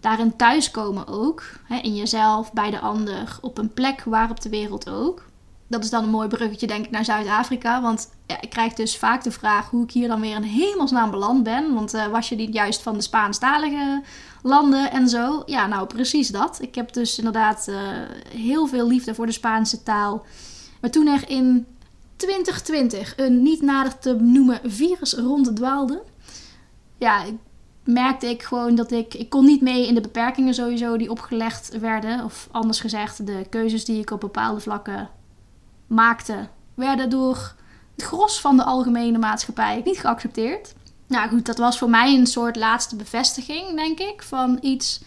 daarin 0.00 0.36
thuiskomen 0.36 1.06
ook, 1.06 1.42
hè, 1.64 1.76
in 1.76 1.94
jezelf, 1.94 2.52
bij 2.52 2.70
de 2.70 2.80
ander, 2.80 3.38
op 3.40 3.58
een 3.58 3.72
plek 3.72 4.02
waar 4.04 4.30
op 4.30 4.40
de 4.40 4.48
wereld 4.48 4.88
ook 4.88 5.29
dat 5.70 5.84
is 5.84 5.90
dan 5.90 6.04
een 6.04 6.10
mooi 6.10 6.28
bruggetje, 6.28 6.66
denk 6.66 6.84
ik, 6.84 6.90
naar 6.90 7.04
Zuid-Afrika. 7.04 7.82
Want 7.82 8.10
ik 8.40 8.50
krijg 8.50 8.72
dus 8.72 8.96
vaak 8.96 9.22
de 9.22 9.30
vraag 9.30 9.70
hoe 9.70 9.84
ik 9.84 9.90
hier 9.90 10.08
dan 10.08 10.20
weer 10.20 10.36
in 10.36 10.42
hemelsnaam 10.42 11.10
beland 11.10 11.42
ben. 11.42 11.74
Want 11.74 11.94
uh, 11.94 12.06
was 12.06 12.28
je 12.28 12.36
niet 12.36 12.54
juist 12.54 12.82
van 12.82 12.94
de 12.94 13.00
Spaanstalige 13.00 14.02
landen 14.42 14.90
en 14.90 15.08
zo? 15.08 15.42
Ja, 15.46 15.66
nou, 15.66 15.86
precies 15.86 16.28
dat. 16.28 16.58
Ik 16.62 16.74
heb 16.74 16.92
dus 16.92 17.18
inderdaad 17.18 17.66
uh, 17.68 17.76
heel 18.34 18.66
veel 18.66 18.86
liefde 18.86 19.14
voor 19.14 19.26
de 19.26 19.32
Spaanse 19.32 19.82
taal. 19.82 20.24
Maar 20.80 20.90
toen 20.90 21.06
er 21.06 21.28
in 21.28 21.66
2020 22.16 23.12
een 23.16 23.42
niet 23.42 23.62
nader 23.62 23.98
te 23.98 24.14
noemen 24.14 24.60
virus 24.64 25.14
ronddwaalde... 25.14 26.02
Ja, 26.98 27.24
merkte 27.84 28.26
ik 28.26 28.42
gewoon 28.42 28.74
dat 28.74 28.90
ik... 28.90 29.14
Ik 29.14 29.30
kon 29.30 29.44
niet 29.44 29.60
mee 29.60 29.86
in 29.86 29.94
de 29.94 30.00
beperkingen 30.00 30.54
sowieso 30.54 30.96
die 30.96 31.10
opgelegd 31.10 31.78
werden. 31.78 32.24
Of 32.24 32.48
anders 32.50 32.80
gezegd, 32.80 33.26
de 33.26 33.46
keuzes 33.50 33.84
die 33.84 34.00
ik 34.00 34.10
op 34.10 34.20
bepaalde 34.20 34.60
vlakken 34.60 35.10
maakte, 35.90 36.48
werden 36.74 37.10
door 37.10 37.54
het 37.94 38.04
gros 38.04 38.40
van 38.40 38.56
de 38.56 38.64
algemene 38.64 39.18
maatschappij 39.18 39.82
niet 39.84 39.98
geaccepteerd. 39.98 40.74
Nou 41.06 41.28
goed, 41.28 41.46
dat 41.46 41.58
was 41.58 41.78
voor 41.78 41.90
mij 41.90 42.18
een 42.18 42.26
soort 42.26 42.56
laatste 42.56 42.96
bevestiging, 42.96 43.76
denk 43.76 43.98
ik, 43.98 44.22
van 44.22 44.58
iets 44.60 45.00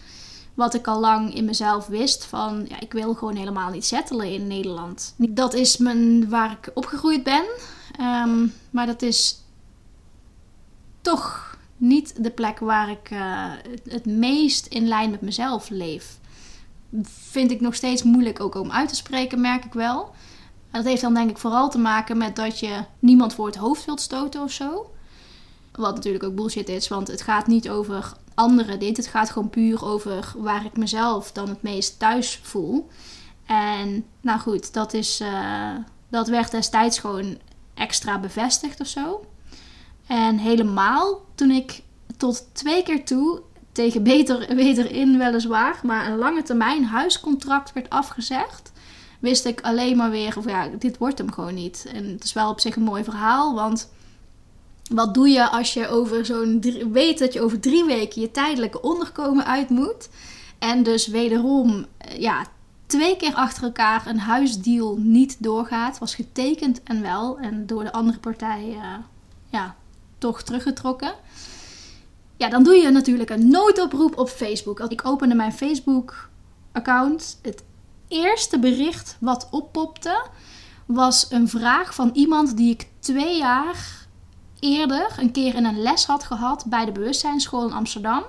wat 0.54 0.74
ik 0.74 0.86
al 0.86 1.00
lang 1.00 1.34
in 1.34 1.44
mezelf 1.44 1.86
wist. 1.86 2.24
Van 2.24 2.64
ja, 2.68 2.80
ik 2.80 2.92
wil 2.92 3.14
gewoon 3.14 3.36
helemaal 3.36 3.70
niet 3.70 3.84
settelen 3.84 4.32
in 4.32 4.46
Nederland. 4.46 5.14
Dat 5.16 5.54
is 5.54 5.76
mijn, 5.76 6.28
waar 6.28 6.50
ik 6.50 6.70
opgegroeid 6.74 7.22
ben. 7.22 7.44
Um, 8.00 8.52
maar 8.70 8.86
dat 8.86 9.02
is 9.02 9.40
toch 11.00 11.56
niet 11.76 12.24
de 12.24 12.30
plek 12.30 12.58
waar 12.58 12.90
ik 12.90 13.10
uh, 13.10 13.50
het 13.88 14.06
meest 14.06 14.66
in 14.66 14.88
lijn 14.88 15.10
met 15.10 15.20
mezelf 15.20 15.68
leef. 15.68 16.18
Vind 17.02 17.50
ik 17.50 17.60
nog 17.60 17.74
steeds 17.74 18.02
moeilijk 18.02 18.40
ook 18.40 18.54
om 18.54 18.70
uit 18.70 18.88
te 18.88 18.94
spreken, 18.94 19.40
merk 19.40 19.64
ik 19.64 19.72
wel 19.72 20.14
dat 20.74 20.84
heeft 20.84 21.00
dan 21.00 21.14
denk 21.14 21.30
ik 21.30 21.38
vooral 21.38 21.70
te 21.70 21.78
maken 21.78 22.16
met 22.16 22.36
dat 22.36 22.58
je 22.58 22.84
niemand 22.98 23.34
voor 23.34 23.46
het 23.46 23.56
hoofd 23.56 23.84
wilt 23.84 24.00
stoten 24.00 24.42
of 24.42 24.52
zo. 24.52 24.90
Wat 25.72 25.94
natuurlijk 25.94 26.24
ook 26.24 26.34
bullshit 26.34 26.68
is, 26.68 26.88
want 26.88 27.08
het 27.08 27.22
gaat 27.22 27.46
niet 27.46 27.68
over 27.68 28.12
anderen 28.34 28.78
dit. 28.78 28.96
Het 28.96 29.06
gaat 29.06 29.30
gewoon 29.30 29.50
puur 29.50 29.84
over 29.84 30.32
waar 30.36 30.64
ik 30.64 30.76
mezelf 30.76 31.32
dan 31.32 31.48
het 31.48 31.62
meest 31.62 31.98
thuis 31.98 32.40
voel. 32.42 32.88
En 33.46 34.04
nou 34.20 34.40
goed, 34.40 34.72
dat, 34.72 34.94
is, 34.94 35.20
uh, 35.20 35.74
dat 36.08 36.28
werd 36.28 36.50
destijds 36.50 36.98
gewoon 36.98 37.38
extra 37.74 38.18
bevestigd 38.18 38.80
of 38.80 38.86
zo. 38.86 39.24
En 40.06 40.38
helemaal 40.38 41.20
toen 41.34 41.50
ik 41.50 41.82
tot 42.16 42.46
twee 42.52 42.82
keer 42.82 43.04
toe, 43.04 43.42
tegen 43.72 44.02
beter, 44.02 44.46
beter 44.56 44.90
in 44.90 45.18
weliswaar, 45.18 45.80
maar 45.82 46.06
een 46.06 46.18
lange 46.18 46.42
termijn 46.42 46.84
huiscontract 46.84 47.72
werd 47.72 47.90
afgezegd 47.90 48.72
wist 49.24 49.44
ik 49.44 49.60
alleen 49.60 49.96
maar 49.96 50.10
weer, 50.10 50.38
of 50.38 50.46
ja, 50.46 50.68
dit 50.78 50.98
wordt 50.98 51.18
hem 51.18 51.32
gewoon 51.32 51.54
niet. 51.54 51.86
En 51.92 52.04
het 52.04 52.24
is 52.24 52.32
wel 52.32 52.50
op 52.50 52.60
zich 52.60 52.76
een 52.76 52.82
mooi 52.82 53.04
verhaal, 53.04 53.54
want 53.54 53.88
wat 54.90 55.14
doe 55.14 55.28
je 55.28 55.48
als 55.48 55.74
je 55.74 55.88
over 55.88 56.26
zo'n 56.26 56.62
weet 56.92 57.18
dat 57.18 57.32
je 57.32 57.40
over 57.40 57.60
drie 57.60 57.84
weken 57.84 58.20
je 58.20 58.30
tijdelijke 58.30 58.80
onderkomen 58.80 59.46
uit 59.46 59.68
moet. 59.68 60.08
En 60.58 60.82
dus 60.82 61.06
wederom, 61.06 61.86
eh, 61.98 62.20
ja, 62.20 62.46
twee 62.86 63.16
keer 63.16 63.34
achter 63.34 63.62
elkaar 63.62 64.06
een 64.06 64.18
huisdeal 64.18 64.96
niet 64.98 65.36
doorgaat. 65.42 65.98
Was 65.98 66.14
getekend 66.14 66.82
en 66.82 67.02
wel. 67.02 67.38
En 67.38 67.66
door 67.66 67.84
de 67.84 67.92
andere 67.92 68.18
partij, 68.18 68.68
uh, 68.68 68.94
ja, 69.50 69.76
toch 70.18 70.42
teruggetrokken. 70.42 71.14
Ja, 72.36 72.48
dan 72.48 72.62
doe 72.62 72.74
je 72.74 72.90
natuurlijk 72.90 73.30
een 73.30 73.48
noodoproep 73.48 74.18
op 74.18 74.28
Facebook. 74.28 74.80
Ik 74.80 75.06
opende 75.06 75.34
mijn 75.34 75.52
Facebook-account. 75.52 77.38
Het 77.42 77.62
eerste 78.14 78.58
bericht 78.58 79.16
wat 79.20 79.48
oppopte 79.50 80.26
was 80.86 81.26
een 81.30 81.48
vraag 81.48 81.94
van 81.94 82.10
iemand 82.12 82.56
die 82.56 82.70
ik 82.70 82.88
twee 82.98 83.38
jaar 83.38 84.06
eerder 84.60 85.14
een 85.16 85.32
keer 85.32 85.54
in 85.54 85.64
een 85.64 85.82
les 85.82 86.04
had 86.06 86.24
gehad 86.24 86.64
bij 86.66 86.84
de 86.84 86.92
bewustzijnsschool 86.92 87.66
in 87.66 87.72
Amsterdam. 87.72 88.24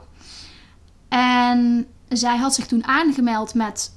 En 1.08 1.88
zij 2.10 2.38
had 2.38 2.54
zich 2.54 2.66
toen 2.66 2.86
aangemeld 2.86 3.54
met 3.54 3.94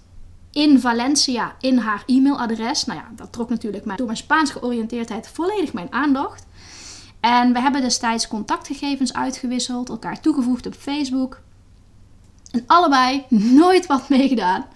in 0.51 0.81
Valencia 0.81 1.55
in 1.61 1.79
haar 1.79 2.03
e-mailadres. 2.07 2.85
Nou 2.85 2.99
ja, 2.99 3.09
dat 3.17 3.33
trok 3.33 3.49
natuurlijk 3.49 3.97
door 3.97 4.07
mijn 4.07 4.19
Spaans 4.19 4.51
georiënteerdheid 4.51 5.29
volledig 5.29 5.73
mijn 5.73 5.93
aandacht. 5.93 6.47
En 7.21 7.53
we 7.53 7.61
hebben 7.61 7.81
destijds 7.81 8.29
contactgegevens 8.29 9.13
uitgewisseld, 9.13 9.89
elkaar 9.89 10.21
toegevoegd 10.21 10.67
op 10.67 10.75
Facebook. 10.75 11.41
En 12.51 12.65
allebei 12.67 13.25
nooit 13.61 13.87
wat 13.87 14.09
meegedaan. 14.09 14.67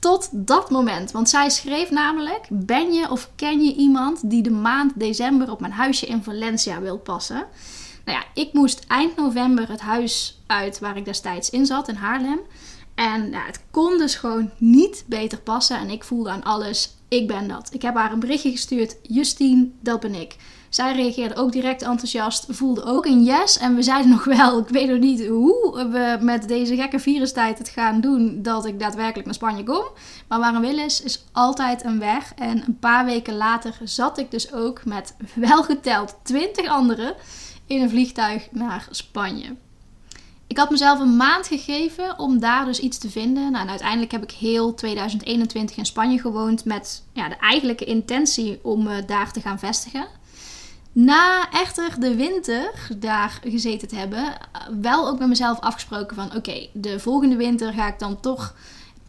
Tot 0.00 0.28
dat 0.32 0.70
moment. 0.70 1.10
Want 1.10 1.28
zij 1.28 1.50
schreef 1.50 1.90
namelijk: 1.90 2.46
Ben 2.50 2.92
je 2.92 3.10
of 3.10 3.30
ken 3.36 3.60
je 3.60 3.74
iemand 3.74 4.30
die 4.30 4.42
de 4.42 4.50
maand 4.50 4.92
december 4.94 5.50
op 5.50 5.60
mijn 5.60 5.72
huisje 5.72 6.06
in 6.06 6.22
Valencia 6.22 6.80
wil 6.80 6.98
passen? 6.98 7.46
Nou 8.04 8.18
ja, 8.18 8.24
ik 8.42 8.52
moest 8.52 8.84
eind 8.88 9.16
november 9.16 9.68
het 9.68 9.80
huis 9.80 10.42
uit 10.46 10.78
waar 10.78 10.96
ik 10.96 11.04
destijds 11.04 11.50
in 11.50 11.66
zat, 11.66 11.88
in 11.88 11.94
Haarlem. 11.94 12.40
En 12.94 13.30
ja, 13.30 13.44
het 13.46 13.64
kon 13.70 13.98
dus 13.98 14.14
gewoon 14.14 14.50
niet 14.58 15.04
beter 15.06 15.40
passen. 15.40 15.78
En 15.78 15.90
ik 15.90 16.04
voelde 16.04 16.30
aan 16.30 16.44
alles: 16.44 16.96
ik 17.10 17.26
ben 17.26 17.48
dat. 17.48 17.68
Ik 17.72 17.82
heb 17.82 17.94
haar 17.94 18.12
een 18.12 18.20
berichtje 18.20 18.50
gestuurd: 18.50 18.96
Justine, 19.02 19.68
dat 19.80 20.00
ben 20.00 20.14
ik. 20.14 20.36
Zij 20.68 20.94
reageerde 20.94 21.36
ook 21.36 21.52
direct 21.52 21.82
enthousiast, 21.82 22.46
voelde 22.48 22.84
ook 22.84 23.06
een 23.06 23.22
yes. 23.22 23.58
En 23.58 23.74
we 23.74 23.82
zeiden 23.82 24.10
nog 24.10 24.24
wel, 24.24 24.58
ik 24.58 24.68
weet 24.68 24.88
nog 24.88 24.98
niet 24.98 25.26
hoe 25.26 25.88
we 25.90 26.18
met 26.20 26.48
deze 26.48 26.76
gekke 26.76 26.98
virustijd 26.98 27.58
het 27.58 27.68
gaan 27.68 28.00
doen, 28.00 28.42
dat 28.42 28.66
ik 28.66 28.80
daadwerkelijk 28.80 29.24
naar 29.24 29.34
Spanje 29.34 29.62
kom. 29.62 29.84
Maar 30.28 30.38
waar 30.38 30.54
een 30.54 30.60
wil 30.60 30.78
is, 30.78 31.02
is 31.02 31.24
altijd 31.32 31.84
een 31.84 31.98
weg. 31.98 32.32
En 32.34 32.62
een 32.66 32.78
paar 32.78 33.04
weken 33.04 33.36
later 33.36 33.74
zat 33.84 34.18
ik 34.18 34.30
dus 34.30 34.52
ook 34.52 34.84
met 34.84 35.16
welgeteld 35.34 36.16
20 36.22 36.68
anderen 36.68 37.14
in 37.66 37.82
een 37.82 37.90
vliegtuig 37.90 38.48
naar 38.50 38.88
Spanje. 38.90 39.56
Ik 40.50 40.56
had 40.56 40.70
mezelf 40.70 41.00
een 41.00 41.16
maand 41.16 41.46
gegeven 41.46 42.18
om 42.18 42.38
daar 42.38 42.64
dus 42.64 42.80
iets 42.80 42.98
te 42.98 43.10
vinden. 43.10 43.52
Nou, 43.52 43.64
en 43.64 43.70
uiteindelijk 43.70 44.12
heb 44.12 44.22
ik 44.22 44.30
heel 44.30 44.74
2021 44.74 45.76
in 45.76 45.86
Spanje 45.86 46.18
gewoond 46.18 46.64
met 46.64 47.04
ja, 47.12 47.28
de 47.28 47.36
eigenlijke 47.36 47.84
intentie 47.84 48.58
om 48.62 48.82
me 48.82 49.04
daar 49.04 49.32
te 49.32 49.40
gaan 49.40 49.58
vestigen 49.58 50.06
na 50.92 51.50
echter 51.50 52.00
de 52.00 52.14
winter 52.14 52.88
daar 52.96 53.40
gezeten 53.44 53.88
te 53.88 53.96
hebben, 53.96 54.34
wel 54.80 55.08
ook 55.08 55.18
met 55.18 55.28
mezelf 55.28 55.60
afgesproken 55.60 56.16
van 56.16 56.34
oké, 56.36 56.66
de 56.72 57.00
volgende 57.00 57.36
winter 57.36 57.72
ga 57.72 57.88
ik 57.88 57.98
dan 57.98 58.20
toch 58.20 58.54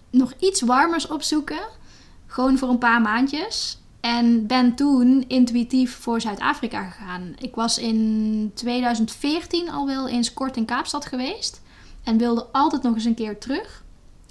nog 0.09 0.33
iets 0.39 0.61
warmers 0.61 1.07
opzoeken. 1.07 1.61
Gewoon 2.27 2.57
voor 2.57 2.69
een 2.69 2.77
paar 2.77 3.01
maandjes. 3.01 3.80
En 4.01 4.47
ben 4.47 4.75
toen 4.75 5.25
intuïtief 5.27 5.97
voor 5.97 6.21
Zuid-Afrika 6.21 6.83
gegaan. 6.83 7.33
Ik 7.37 7.55
was 7.55 7.77
in 7.77 8.51
2014 8.53 9.69
al 9.69 9.85
wel 9.85 10.07
eens 10.07 10.33
kort 10.33 10.57
in 10.57 10.65
Kaapstad 10.65 11.05
geweest. 11.05 11.61
En 12.03 12.17
wilde 12.17 12.47
altijd 12.51 12.81
nog 12.81 12.95
eens 12.95 13.05
een 13.05 13.13
keer 13.13 13.37
terug. 13.37 13.83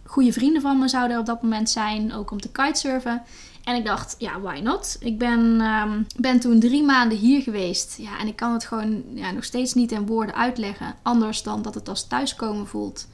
Goede 0.04 0.32
vrienden 0.32 0.62
van 0.62 0.78
me 0.78 0.88
zouden 0.88 1.14
er 1.14 1.20
op 1.20 1.26
dat 1.26 1.42
moment 1.42 1.70
zijn, 1.70 2.14
ook 2.14 2.30
om 2.30 2.40
te 2.40 2.50
kitesurfen. 2.50 3.22
En 3.64 3.76
ik 3.76 3.84
dacht, 3.84 4.14
ja, 4.18 4.40
why 4.40 4.60
not? 4.62 4.96
Ik 5.00 5.18
ben, 5.18 5.60
um, 5.60 6.06
ben 6.16 6.40
toen 6.40 6.60
drie 6.60 6.82
maanden 6.82 7.18
hier 7.18 7.42
geweest. 7.42 7.96
Ja, 7.98 8.18
en 8.18 8.26
ik 8.26 8.36
kan 8.36 8.52
het 8.52 8.64
gewoon 8.64 9.02
ja, 9.14 9.30
nog 9.30 9.44
steeds 9.44 9.74
niet 9.74 9.92
in 9.92 10.06
woorden 10.06 10.34
uitleggen. 10.34 10.94
Anders 11.02 11.42
dan 11.42 11.62
dat 11.62 11.74
het 11.74 11.88
als 11.88 12.06
thuiskomen 12.06 12.66
voelt. 12.66 13.06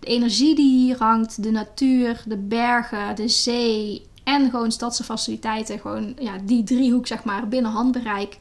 De 0.00 0.06
energie 0.06 0.54
die 0.54 0.78
hier 0.78 0.96
hangt, 0.98 1.42
de 1.42 1.50
natuur, 1.50 2.22
de 2.26 2.36
bergen, 2.36 3.16
de 3.16 3.28
zee 3.28 4.08
en 4.34 4.50
gewoon 4.50 4.72
stadse 4.72 5.04
faciliteiten. 5.04 5.78
Gewoon 5.78 6.14
ja, 6.18 6.32
die 6.44 6.62
driehoek, 6.62 7.06
zeg 7.06 7.24
maar, 7.24 7.48
binnen 7.48 7.70
handbereik. 7.70 8.38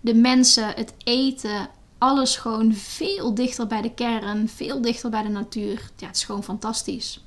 De 0.00 0.14
mensen, 0.14 0.68
het 0.74 0.94
eten, 1.04 1.68
alles 1.98 2.36
gewoon 2.36 2.74
veel 2.74 3.34
dichter 3.34 3.66
bij 3.66 3.82
de 3.82 3.94
kern, 3.94 4.48
veel 4.48 4.80
dichter 4.80 5.10
bij 5.10 5.22
de 5.22 5.28
natuur. 5.28 5.90
Ja, 5.96 6.06
het 6.06 6.16
is 6.16 6.24
gewoon 6.24 6.44
fantastisch. 6.44 7.24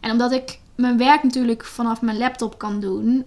En 0.00 0.10
omdat 0.10 0.32
ik 0.32 0.60
mijn 0.74 0.98
werk 0.98 1.22
natuurlijk 1.22 1.64
vanaf 1.64 2.00
mijn 2.00 2.18
laptop 2.18 2.58
kan 2.58 2.80
doen. 2.80 3.26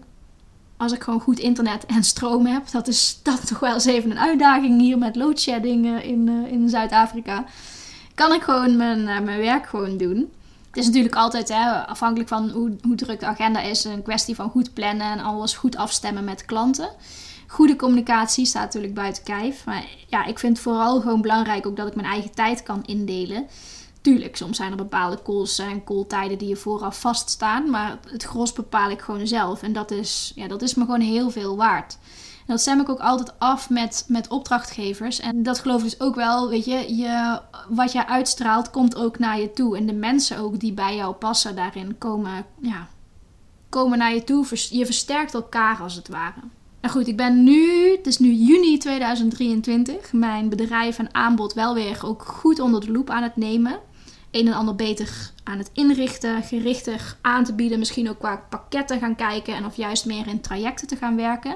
Als 0.78 0.92
ik 0.92 1.04
gewoon 1.04 1.20
goed 1.20 1.40
internet 1.40 1.86
en 1.86 2.04
stroom 2.04 2.46
heb. 2.46 2.72
Dat 2.72 2.88
is 2.88 3.20
dat 3.24 3.48
toch 3.48 3.60
wel 3.60 3.74
eens 3.74 3.86
even 3.86 4.12
een 4.12 4.20
uitdaging 4.20 4.80
hier 4.82 4.98
met 4.98 5.16
loadshedding 5.16 5.86
eh, 5.86 6.10
in, 6.10 6.28
uh, 6.28 6.52
in 6.52 6.70
Zuid-Afrika. 6.70 7.46
Kan 8.16 8.34
ik 8.34 8.42
gewoon 8.42 8.78
mijn, 8.78 9.00
uh, 9.00 9.20
mijn 9.20 9.40
werk 9.40 9.68
gewoon 9.68 9.98
doen. 9.98 10.32
Het 10.72 10.80
is 10.80 10.86
natuurlijk 10.86 11.16
altijd 11.16 11.50
hè, 11.50 11.86
afhankelijk 11.88 12.30
van 12.30 12.50
hoe, 12.50 12.76
hoe 12.82 12.96
druk 12.96 13.20
de 13.20 13.26
agenda 13.26 13.62
is. 13.62 13.84
Een 13.84 14.04
kwestie 14.04 14.36
van 14.36 14.50
goed 14.50 14.74
plannen 14.74 15.12
en 15.12 15.20
alles 15.20 15.54
goed 15.54 15.76
afstemmen 15.76 16.24
met 16.24 16.46
klanten. 16.46 16.90
Goede 17.48 17.76
communicatie 17.76 18.46
staat 18.46 18.64
natuurlijk 18.64 18.94
buiten 18.94 19.24
kijf. 19.24 19.66
Maar 19.66 19.86
ja, 20.08 20.26
ik 20.26 20.40
vind 20.40 20.60
vooral 20.60 21.02
gewoon 21.02 21.22
belangrijk 21.22 21.66
ook 21.66 21.76
dat 21.76 21.88
ik 21.88 21.96
mijn 21.96 22.08
eigen 22.08 22.32
tijd 22.32 22.64
kan 22.64 22.84
indelen. 22.86 23.48
Tuurlijk, 24.02 24.36
soms 24.36 24.58
zijn 24.58 24.72
er 24.72 24.78
bepaalde 24.78 25.22
calls 25.24 25.60
en 25.60 25.84
calltijden 25.84 26.38
die 26.38 26.48
je 26.48 26.56
vooraf 26.56 27.00
vaststaan. 27.00 27.70
Maar 27.70 28.00
het 28.12 28.24
gros 28.24 28.54
bepaal 28.54 28.90
ik 28.90 29.02
gewoon 29.02 29.28
zelf. 29.28 29.64
En 29.64 29.74
dat 29.74 29.92
is, 29.92 30.32
ja, 30.36 30.48
dat 30.48 30.62
is 30.62 30.76
me 30.76 30.86
gewoon 30.86 31.02
heel 31.02 31.30
veel 31.30 31.58
waard. 31.58 31.98
En 32.42 32.48
dat 32.48 32.62
stem 32.62 32.80
ik 32.80 32.90
ook 32.90 33.00
altijd 33.00 33.40
af 33.40 33.70
met, 33.70 34.06
met 34.08 34.28
opdrachtgevers. 34.28 35.20
En 35.20 35.44
dat 35.44 35.60
geloof 35.60 35.78
ik 35.78 35.90
dus 35.90 36.00
ook 36.00 36.16
wel. 36.16 36.50
Weet 36.50 36.66
je, 36.66 36.96
je, 36.96 37.40
wat 37.70 37.92
je 37.92 38.08
uitstraalt 38.08 38.70
komt 38.70 38.96
ook 38.96 39.20
naar 39.20 39.40
je 39.40 39.54
toe. 39.54 39.78
En 39.78 39.86
de 39.86 39.94
mensen 39.94 40.38
ook 40.38 40.60
die 40.60 40.74
bij 40.74 40.96
jou 40.96 41.14
passen 41.14 41.56
daarin 41.56 41.98
komen, 41.98 42.46
ja, 42.62 42.88
komen 43.70 43.98
naar 43.98 44.14
je 44.14 44.24
toe. 44.24 44.46
Je 44.70 44.86
versterkt 44.86 45.34
elkaar 45.34 45.82
als 45.82 45.96
het 45.96 46.08
ware. 46.08 46.42
Nou 46.82 46.94
goed, 46.94 47.08
ik 47.08 47.18
ben 47.18 47.44
nu, 47.44 47.92
het 47.92 48.08
is 48.08 48.20
nu 48.20 48.32
juni 48.34 48.78
2023, 48.78 50.14
mijn 50.14 50.50
bedrijf 50.50 51.00
en 51.00 51.14
aanbod 51.14 51.54
wel 51.54 51.74
weer 51.74 52.00
ook 52.06 52.24
goed 52.24 52.60
onder 52.60 52.82
de 52.82 52.92
loep 52.92 53.10
aan 53.10 53.24
het 53.24 53.36
nemen 53.36 53.80
een 54.32 54.48
en 54.48 54.54
ander 54.54 54.76
beter 54.76 55.32
aan 55.44 55.58
het 55.58 55.70
inrichten, 55.74 56.44
gerichter 56.44 57.18
aan 57.22 57.44
te 57.44 57.54
bieden. 57.54 57.80
Misschien 57.80 58.10
ook 58.10 58.20
qua 58.20 58.46
pakketten 58.50 59.00
gaan 59.00 59.16
kijken 59.16 59.56
en 59.56 59.66
of 59.66 59.76
juist 59.76 60.06
meer 60.06 60.28
in 60.28 60.42
trajecten 60.42 60.88
te 60.88 60.96
gaan 60.96 61.16
werken. 61.16 61.56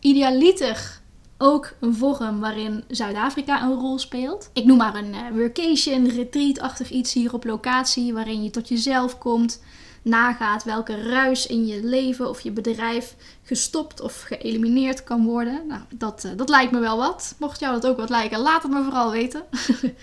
Idealiter 0.00 1.00
ook 1.38 1.72
een 1.80 1.94
vorm 1.94 2.40
waarin 2.40 2.84
Zuid-Afrika 2.88 3.62
een 3.62 3.74
rol 3.74 3.98
speelt. 3.98 4.50
Ik 4.52 4.64
noem 4.64 4.76
maar 4.76 4.94
een 4.94 5.14
uh, 5.14 5.20
workation, 5.32 6.08
retreat-achtig 6.08 6.90
iets 6.90 7.12
hier 7.12 7.34
op 7.34 7.44
locatie, 7.44 8.12
waarin 8.12 8.42
je 8.42 8.50
tot 8.50 8.68
jezelf 8.68 9.18
komt, 9.18 9.62
nagaat 10.02 10.64
welke 10.64 11.02
ruis 11.02 11.46
in 11.46 11.66
je 11.66 11.84
leven 11.84 12.28
of 12.28 12.40
je 12.40 12.50
bedrijf 12.50 13.16
gestopt 13.42 14.00
of 14.00 14.22
geëlimineerd 14.22 15.04
kan 15.04 15.24
worden. 15.24 15.66
Nou, 15.68 15.80
dat, 15.94 16.24
uh, 16.24 16.30
dat 16.36 16.48
lijkt 16.48 16.72
me 16.72 16.78
wel 16.78 16.96
wat. 16.96 17.34
Mocht 17.38 17.60
jou 17.60 17.72
dat 17.72 17.86
ook 17.86 17.96
wat 17.96 18.10
lijken, 18.10 18.38
laat 18.38 18.62
het 18.62 18.72
me 18.72 18.82
vooral 18.82 19.10
weten. 19.10 19.42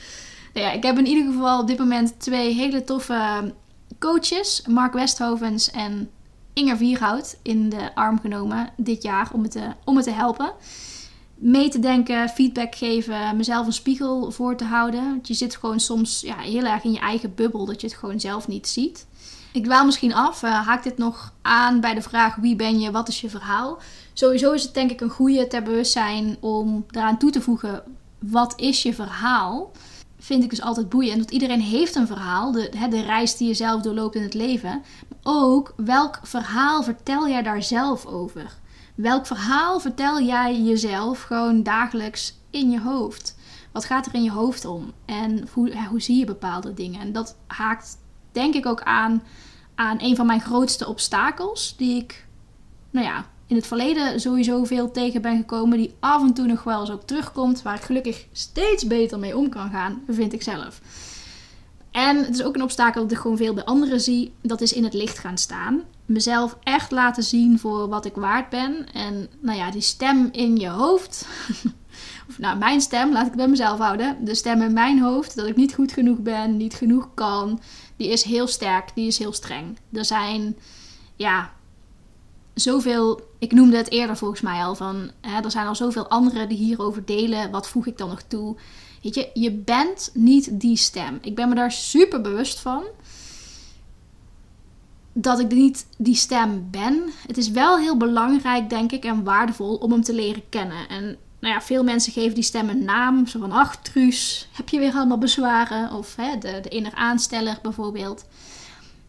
Nou 0.53 0.69
ja, 0.69 0.75
ik 0.75 0.83
heb 0.83 0.97
in 0.97 1.05
ieder 1.05 1.33
geval 1.33 1.59
op 1.59 1.67
dit 1.67 1.77
moment 1.77 2.19
twee 2.19 2.53
hele 2.53 2.83
toffe 2.83 3.53
coaches, 3.99 4.63
Mark 4.67 4.93
Westhovens 4.93 5.71
en 5.71 6.09
Inger 6.57 6.77
Vierhout, 6.77 7.37
in 7.41 7.69
de 7.69 7.95
arm 7.95 8.19
genomen 8.19 8.69
dit 8.77 9.03
jaar 9.03 9.29
om 9.33 9.41
me 9.41 9.47
te, 9.47 9.71
om 9.83 9.95
me 9.95 10.03
te 10.03 10.11
helpen. 10.11 10.51
Mee 11.35 11.69
te 11.69 11.79
denken, 11.79 12.29
feedback 12.29 12.75
geven, 12.75 13.37
mezelf 13.37 13.65
een 13.65 13.73
spiegel 13.73 14.31
voor 14.31 14.55
te 14.55 14.63
houden. 14.63 15.03
Want 15.03 15.27
je 15.27 15.33
zit 15.33 15.55
gewoon 15.55 15.79
soms 15.79 16.21
ja, 16.21 16.37
heel 16.37 16.63
erg 16.63 16.83
in 16.83 16.91
je 16.91 16.99
eigen 16.99 17.35
bubbel, 17.35 17.65
dat 17.65 17.81
je 17.81 17.87
het 17.87 17.95
gewoon 17.95 18.19
zelf 18.19 18.47
niet 18.47 18.67
ziet. 18.67 19.07
Ik 19.53 19.63
dwaal 19.63 19.85
misschien 19.85 20.13
af, 20.13 20.43
uh, 20.43 20.67
haak 20.67 20.83
dit 20.83 20.97
nog 20.97 21.33
aan 21.41 21.79
bij 21.79 21.93
de 21.93 22.01
vraag 22.01 22.35
wie 22.35 22.55
ben 22.55 22.79
je, 22.79 22.91
wat 22.91 23.07
is 23.07 23.21
je 23.21 23.29
verhaal. 23.29 23.79
Sowieso 24.13 24.51
is 24.51 24.63
het 24.63 24.73
denk 24.73 24.91
ik 24.91 25.01
een 25.01 25.09
goede 25.09 25.47
ter 25.47 25.63
bewustzijn 25.63 26.37
om 26.39 26.85
daaraan 26.87 27.17
toe 27.17 27.31
te 27.31 27.41
voegen, 27.41 27.83
wat 28.19 28.53
is 28.59 28.83
je 28.83 28.93
verhaal? 28.93 29.71
Vind 30.19 30.43
ik 30.43 30.49
dus 30.49 30.61
altijd 30.61 30.89
boeiend. 30.89 31.17
Want 31.17 31.31
iedereen 31.31 31.61
heeft 31.61 31.95
een 31.95 32.07
verhaal. 32.07 32.51
De, 32.51 32.87
de 32.89 33.01
reis 33.01 33.37
die 33.37 33.47
je 33.47 33.53
zelf 33.53 33.81
doorloopt 33.81 34.15
in 34.15 34.21
het 34.21 34.33
leven. 34.33 34.83
Maar 35.09 35.19
ook 35.33 35.73
welk 35.75 36.19
verhaal 36.23 36.83
vertel 36.83 37.27
jij 37.27 37.41
daar 37.41 37.63
zelf 37.63 38.05
over? 38.05 38.57
Welk 38.95 39.25
verhaal 39.25 39.79
vertel 39.79 40.21
jij 40.21 40.61
jezelf 40.61 41.21
gewoon 41.21 41.63
dagelijks 41.63 42.37
in 42.49 42.71
je 42.71 42.81
hoofd? 42.81 43.35
Wat 43.71 43.85
gaat 43.85 44.05
er 44.05 44.13
in 44.13 44.23
je 44.23 44.31
hoofd 44.31 44.65
om? 44.65 44.93
En 45.05 45.47
hoe, 45.53 45.87
hoe 45.89 46.01
zie 46.01 46.17
je 46.17 46.25
bepaalde 46.25 46.73
dingen? 46.73 47.01
En 47.01 47.11
dat 47.11 47.37
haakt 47.47 47.97
denk 48.31 48.53
ik 48.53 48.65
ook 48.65 48.81
aan, 48.81 49.23
aan 49.75 49.97
een 50.01 50.15
van 50.15 50.25
mijn 50.25 50.41
grootste 50.41 50.87
obstakels. 50.87 51.75
Die 51.77 52.01
ik, 52.01 52.27
nou 52.89 53.05
ja, 53.05 53.25
in 53.47 53.55
het 53.55 53.67
verleden 53.67 54.19
sowieso 54.19 54.63
veel 54.63 54.91
tegen 54.91 55.21
ben 55.21 55.37
gekomen. 55.37 55.77
Die 55.77 55.95
af 55.99 56.21
en 56.21 56.33
toe 56.33 56.45
nog 56.45 56.63
wel 56.63 56.79
eens 56.79 56.91
ook 56.91 57.07
terugkomt. 57.07 57.61
Waar 57.61 57.75
ik 57.75 57.81
gelukkig 57.81 58.25
steeds 58.31 58.87
beter 58.87 59.19
mee 59.19 59.37
om 59.37 59.49
kan 59.49 59.69
gaan, 59.69 60.01
vind 60.07 60.33
ik 60.33 60.41
zelf. 60.41 60.81
En 61.91 62.17
het 62.17 62.33
is 62.33 62.43
ook 62.43 62.55
een 62.55 62.61
obstakel 62.61 63.01
dat 63.01 63.11
ik 63.11 63.17
gewoon 63.17 63.37
veel 63.37 63.53
bij 63.53 63.63
anderen 63.63 64.01
zie. 64.01 64.33
Dat 64.41 64.61
is 64.61 64.73
in 64.73 64.83
het 64.83 64.93
licht 64.93 65.19
gaan 65.19 65.37
staan. 65.37 65.81
Mezelf 66.05 66.57
echt 66.63 66.91
laten 66.91 67.23
zien 67.23 67.59
voor 67.59 67.87
wat 67.87 68.05
ik 68.05 68.15
waard 68.15 68.49
ben. 68.49 68.85
En 68.93 69.29
nou 69.39 69.57
ja, 69.57 69.71
die 69.71 69.81
stem 69.81 70.29
in 70.31 70.57
je 70.57 70.69
hoofd. 70.69 71.27
of 72.29 72.39
nou, 72.39 72.57
mijn 72.57 72.81
stem, 72.81 73.11
laat 73.11 73.21
ik 73.21 73.27
het 73.27 73.37
bij 73.37 73.47
mezelf 73.47 73.79
houden. 73.79 74.25
De 74.25 74.35
stem 74.35 74.61
in 74.61 74.73
mijn 74.73 74.99
hoofd, 74.99 75.35
dat 75.35 75.47
ik 75.47 75.55
niet 75.55 75.73
goed 75.73 75.91
genoeg 75.91 76.19
ben, 76.19 76.57
niet 76.57 76.73
genoeg 76.73 77.09
kan. 77.13 77.59
Die 77.95 78.09
is 78.09 78.23
heel 78.23 78.47
sterk, 78.47 78.91
die 78.95 79.07
is 79.07 79.17
heel 79.17 79.33
streng. 79.33 79.77
Er 79.91 80.05
zijn, 80.05 80.57
ja, 81.15 81.51
zoveel, 82.59 83.21
ik 83.39 83.51
noemde 83.51 83.77
het 83.77 83.91
eerder 83.91 84.17
volgens 84.17 84.41
mij 84.41 84.63
al, 84.63 84.75
van 84.75 85.11
hè, 85.21 85.41
er 85.41 85.51
zijn 85.51 85.67
al 85.67 85.75
zoveel 85.75 86.07
anderen 86.07 86.49
die 86.49 86.57
hierover 86.57 87.05
delen. 87.05 87.51
Wat 87.51 87.67
voeg 87.67 87.85
ik 87.85 87.97
dan 87.97 88.09
nog 88.09 88.21
toe? 88.21 88.55
Weet 89.03 89.15
je, 89.15 89.29
je 89.33 89.51
bent 89.51 90.09
niet 90.13 90.59
die 90.59 90.77
stem. 90.77 91.17
Ik 91.21 91.35
ben 91.35 91.49
me 91.49 91.55
daar 91.55 91.71
super 91.71 92.21
bewust 92.21 92.59
van. 92.59 92.83
Dat 95.13 95.39
ik 95.39 95.51
niet 95.51 95.87
die 95.97 96.15
stem 96.15 96.67
ben. 96.71 97.03
Het 97.27 97.37
is 97.37 97.49
wel 97.51 97.77
heel 97.77 97.97
belangrijk, 97.97 98.69
denk 98.69 98.91
ik, 98.91 99.05
en 99.05 99.23
waardevol 99.23 99.75
om 99.75 99.91
hem 99.91 100.03
te 100.03 100.13
leren 100.13 100.49
kennen. 100.49 100.87
En 100.89 101.17
nou 101.39 101.53
ja, 101.53 101.61
veel 101.61 101.83
mensen 101.83 102.13
geven 102.13 102.35
die 102.35 102.43
stem 102.43 102.69
een 102.69 102.83
naam. 102.83 103.27
Zo 103.27 103.39
van, 103.39 103.51
ach 103.51 103.81
Truus, 103.81 104.47
heb 104.51 104.69
je 104.69 104.79
weer 104.79 104.93
allemaal 104.93 105.17
bezwaren? 105.17 105.91
Of 105.91 106.15
hè, 106.15 106.37
de, 106.37 106.59
de 106.61 106.69
inner 106.69 106.93
aansteller 106.93 107.59
bijvoorbeeld. 107.61 108.25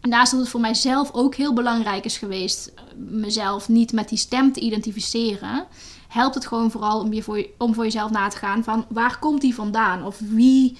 Naast 0.08 0.30
dat 0.30 0.40
het 0.40 0.48
voor 0.48 0.60
mijzelf 0.60 1.12
ook 1.12 1.34
heel 1.34 1.52
belangrijk 1.52 2.04
is 2.04 2.18
geweest, 2.18 2.72
mezelf 2.96 3.68
niet 3.68 3.92
met 3.92 4.08
die 4.08 4.18
stem 4.18 4.52
te 4.52 4.60
identificeren, 4.60 5.66
helpt 6.08 6.34
het 6.34 6.46
gewoon 6.46 6.70
vooral 6.70 7.00
om, 7.00 7.12
je 7.12 7.22
voor, 7.22 7.46
om 7.58 7.74
voor 7.74 7.84
jezelf 7.84 8.10
na 8.10 8.28
te 8.28 8.36
gaan 8.36 8.64
van 8.64 8.86
waar 8.88 9.18
komt 9.18 9.40
die 9.40 9.54
vandaan? 9.54 10.04
Of 10.04 10.18
wie, 10.18 10.78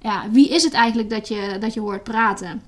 ja, 0.00 0.30
wie 0.30 0.48
is 0.48 0.62
het 0.62 0.72
eigenlijk 0.72 1.10
dat 1.10 1.28
je, 1.28 1.56
dat 1.60 1.74
je 1.74 1.80
hoort 1.80 2.04
praten? 2.04 2.62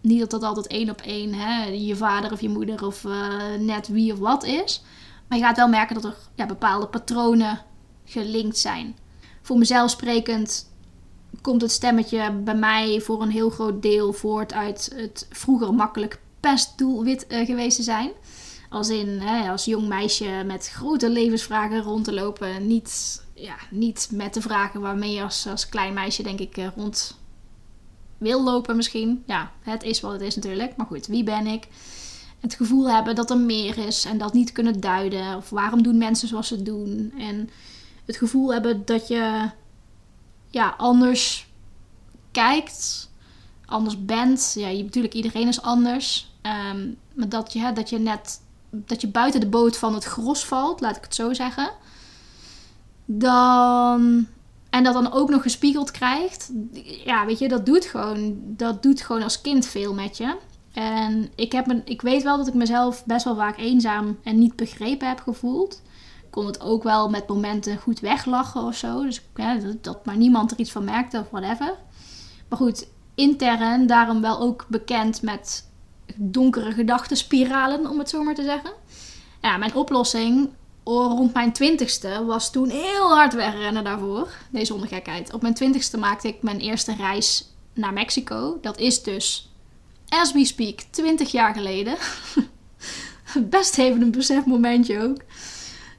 Niet 0.00 0.20
dat 0.20 0.30
dat 0.30 0.42
altijd 0.42 0.66
één 0.66 0.90
op 0.90 1.00
één 1.00 1.34
hè, 1.34 1.64
je 1.64 1.96
vader 1.96 2.32
of 2.32 2.40
je 2.40 2.48
moeder 2.48 2.86
of 2.86 3.04
uh, 3.04 3.14
net 3.58 3.88
wie 3.88 4.12
of 4.12 4.18
wat 4.18 4.44
is. 4.44 4.82
Maar 5.28 5.38
je 5.38 5.44
gaat 5.44 5.56
wel 5.56 5.68
merken 5.68 5.94
dat 5.94 6.04
er 6.04 6.16
ja, 6.34 6.46
bepaalde 6.46 6.86
patronen 6.86 7.60
gelinkt 8.04 8.58
zijn. 8.58 8.96
Voor 9.42 9.58
mezelf 9.58 9.90
sprekend 9.90 10.69
komt 11.40 11.62
het 11.62 11.72
stemmetje 11.72 12.32
bij 12.32 12.54
mij 12.54 13.00
voor 13.00 13.22
een 13.22 13.30
heel 13.30 13.50
groot 13.50 13.82
deel 13.82 14.12
voort 14.12 14.52
uit 14.52 14.92
het 14.94 15.26
vroeger 15.30 15.74
makkelijk 15.74 16.20
pestdoelwit 16.40 17.26
uh, 17.28 17.46
geweest 17.46 17.76
te 17.76 17.82
zijn. 17.82 18.10
Als 18.70 18.88
in, 18.88 19.08
hè, 19.08 19.50
als 19.50 19.64
jong 19.64 19.88
meisje 19.88 20.42
met 20.46 20.68
grote 20.68 21.10
levensvragen 21.10 21.82
rond 21.82 22.04
te 22.04 22.12
lopen. 22.12 22.66
Niet, 22.66 23.22
ja, 23.34 23.56
niet 23.70 24.08
met 24.12 24.34
de 24.34 24.40
vragen 24.40 24.80
waarmee 24.80 25.12
je 25.12 25.22
als, 25.22 25.46
als 25.46 25.68
klein 25.68 25.94
meisje 25.94 26.22
denk 26.22 26.38
ik 26.38 26.56
eh, 26.56 26.66
rond 26.76 27.18
wil 28.18 28.42
lopen 28.42 28.76
misschien. 28.76 29.22
Ja, 29.26 29.52
het 29.62 29.82
is 29.82 30.00
wat 30.00 30.12
het 30.12 30.20
is 30.20 30.34
natuurlijk. 30.34 30.76
Maar 30.76 30.86
goed, 30.86 31.06
wie 31.06 31.24
ben 31.24 31.46
ik? 31.46 31.66
Het 32.40 32.54
gevoel 32.54 32.90
hebben 32.90 33.14
dat 33.14 33.30
er 33.30 33.38
meer 33.38 33.78
is 33.78 34.04
en 34.04 34.18
dat 34.18 34.32
niet 34.32 34.52
kunnen 34.52 34.80
duiden. 34.80 35.36
Of 35.36 35.50
waarom 35.50 35.82
doen 35.82 35.98
mensen 35.98 36.28
zoals 36.28 36.48
ze 36.48 36.62
doen? 36.62 37.12
En 37.18 37.50
het 38.04 38.16
gevoel 38.16 38.52
hebben 38.52 38.82
dat 38.84 39.08
je 39.08 39.50
ja, 40.50 40.74
anders 40.76 41.48
kijkt, 42.30 43.10
anders 43.66 44.04
bent. 44.04 44.52
Ja, 44.58 44.68
je, 44.68 44.82
natuurlijk, 44.82 45.14
iedereen 45.14 45.48
is 45.48 45.62
anders. 45.62 46.32
Ehm, 46.42 46.88
maar 47.14 47.28
dat 47.28 47.52
je, 47.52 47.72
dat 47.72 47.90
je 47.90 47.98
net 47.98 48.40
dat 48.70 49.00
je 49.00 49.08
buiten 49.08 49.40
de 49.40 49.48
boot 49.48 49.76
van 49.76 49.94
het 49.94 50.04
gros 50.04 50.44
valt, 50.44 50.80
laat 50.80 50.96
ik 50.96 51.02
het 51.02 51.14
zo 51.14 51.32
zeggen. 51.32 51.70
Dan. 53.04 54.26
En 54.70 54.84
dat 54.84 54.94
dan 54.94 55.12
ook 55.12 55.30
nog 55.30 55.42
gespiegeld 55.42 55.90
krijgt. 55.90 56.52
Ja, 57.04 57.26
weet 57.26 57.38
je, 57.38 57.48
dat 57.48 57.66
doet 57.66 57.84
gewoon. 57.84 58.38
Dat 58.42 58.82
doet 58.82 59.00
gewoon 59.00 59.22
als 59.22 59.40
kind 59.40 59.66
veel 59.66 59.94
met 59.94 60.16
je. 60.16 60.36
En 60.72 61.30
ik, 61.34 61.52
heb 61.52 61.68
een, 61.68 61.82
ik 61.84 62.02
weet 62.02 62.22
wel 62.22 62.36
dat 62.36 62.46
ik 62.46 62.54
mezelf 62.54 63.04
best 63.04 63.24
wel 63.24 63.36
vaak 63.36 63.58
eenzaam 63.58 64.18
en 64.22 64.38
niet 64.38 64.56
begrepen 64.56 65.08
heb 65.08 65.20
gevoeld 65.20 65.82
kon 66.30 66.46
het 66.46 66.60
ook 66.60 66.82
wel 66.82 67.08
met 67.08 67.28
momenten 67.28 67.78
goed 67.78 68.00
weglachen 68.00 68.62
of 68.62 68.76
zo. 68.76 69.02
Dus 69.02 69.22
ja, 69.34 69.58
dat, 69.80 70.04
maar 70.04 70.16
niemand 70.16 70.50
er 70.50 70.58
iets 70.58 70.72
van 70.72 70.84
merkte 70.84 71.18
of 71.18 71.30
whatever. 71.30 71.74
Maar 72.48 72.58
goed, 72.58 72.88
intern 73.14 73.86
daarom 73.86 74.20
wel 74.20 74.40
ook 74.40 74.66
bekend 74.68 75.22
met 75.22 75.68
donkere 76.16 76.72
gedachtenspiralen, 76.72 77.90
om 77.90 77.98
het 77.98 78.08
zo 78.08 78.22
maar 78.22 78.34
te 78.34 78.42
zeggen. 78.42 78.70
Mijn 79.40 79.74
oplossing 79.74 80.48
rond 80.84 81.34
mijn 81.34 81.52
twintigste 81.52 82.24
was 82.24 82.52
toen 82.52 82.68
heel 82.68 83.14
hard 83.14 83.34
wegrennen 83.34 83.84
daarvoor. 83.84 84.28
Nee, 84.50 84.64
zonder 84.64 84.88
gekheid. 84.88 85.32
Op 85.32 85.42
mijn 85.42 85.54
twintigste 85.54 85.98
maakte 85.98 86.28
ik 86.28 86.42
mijn 86.42 86.58
eerste 86.58 86.94
reis 86.94 87.48
naar 87.74 87.92
Mexico. 87.92 88.58
Dat 88.60 88.78
is 88.78 89.02
dus, 89.02 89.50
as 90.08 90.32
we 90.32 90.44
speak, 90.44 90.80
20 90.90 91.30
jaar 91.30 91.54
geleden. 91.54 91.96
Best 93.50 93.78
even 93.78 94.02
een 94.02 94.10
besefmomentje 94.10 95.02
ook. 95.02 95.20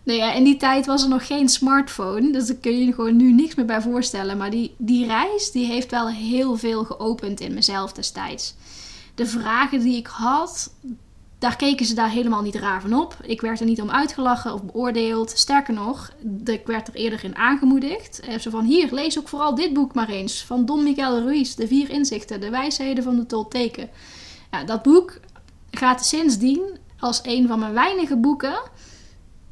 Nou 0.03 0.19
ja, 0.19 0.33
in 0.33 0.43
die 0.43 0.57
tijd 0.57 0.85
was 0.85 1.03
er 1.03 1.09
nog 1.09 1.27
geen 1.27 1.49
smartphone. 1.49 2.31
Dus 2.31 2.47
daar 2.47 2.55
kun 2.55 2.77
je 2.77 2.85
je 2.85 2.93
gewoon 2.93 3.15
nu 3.15 3.31
niks 3.31 3.55
meer 3.55 3.65
bij 3.65 3.81
voorstellen. 3.81 4.37
Maar 4.37 4.49
die, 4.49 4.75
die 4.77 5.05
reis 5.05 5.51
die 5.51 5.65
heeft 5.65 5.91
wel 5.91 6.07
heel 6.09 6.57
veel 6.57 6.83
geopend 6.83 7.39
in 7.39 7.53
mezelf 7.53 7.93
destijds. 7.93 8.55
De 9.15 9.25
vragen 9.25 9.79
die 9.79 9.97
ik 9.97 10.07
had, 10.07 10.73
daar 11.39 11.55
keken 11.55 11.85
ze 11.85 11.93
daar 11.93 12.09
helemaal 12.09 12.41
niet 12.41 12.55
raar 12.55 12.81
van 12.81 12.93
op. 12.93 13.17
Ik 13.21 13.41
werd 13.41 13.59
er 13.59 13.65
niet 13.65 13.81
om 13.81 13.89
uitgelachen 13.89 14.53
of 14.53 14.63
beoordeeld. 14.63 15.29
Sterker 15.29 15.73
nog, 15.73 16.11
ik 16.45 16.65
werd 16.65 16.87
er 16.87 16.93
eerder 16.93 17.23
in 17.23 17.35
aangemoedigd. 17.35 18.19
Eh, 18.19 18.39
zo 18.39 18.49
van, 18.49 18.65
hier, 18.65 18.93
lees 18.93 19.19
ook 19.19 19.27
vooral 19.27 19.55
dit 19.55 19.73
boek 19.73 19.93
maar 19.93 20.09
eens. 20.09 20.43
Van 20.43 20.65
Don 20.65 20.83
Miguel 20.83 21.23
Ruiz, 21.23 21.53
De 21.53 21.67
Vier 21.67 21.89
Inzichten, 21.89 22.39
De 22.39 22.49
Wijsheden 22.49 23.03
van 23.03 23.15
de 23.15 23.25
Tolteken. 23.25 23.89
Ja, 24.51 24.63
dat 24.63 24.83
boek 24.83 25.19
gaat 25.71 26.05
sindsdien 26.05 26.61
als 26.99 27.19
een 27.23 27.47
van 27.47 27.59
mijn 27.59 27.73
weinige 27.73 28.17
boeken 28.17 28.61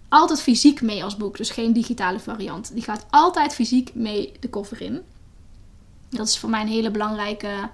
altijd 0.09 0.41
fysiek 0.41 0.81
mee 0.81 1.03
als 1.03 1.17
boek. 1.17 1.37
Dus 1.37 1.49
geen 1.49 1.73
digitale 1.73 2.19
variant. 2.19 2.73
Die 2.73 2.83
gaat 2.83 3.05
altijd 3.09 3.53
fysiek 3.53 3.95
mee 3.95 4.31
de 4.39 4.49
koffer 4.49 4.81
in. 4.81 5.01
Dat 6.09 6.27
is 6.27 6.37
voor 6.37 6.49
mij 6.49 6.61
een 6.61 6.67
hele 6.67 6.91
belangrijke 6.91 7.69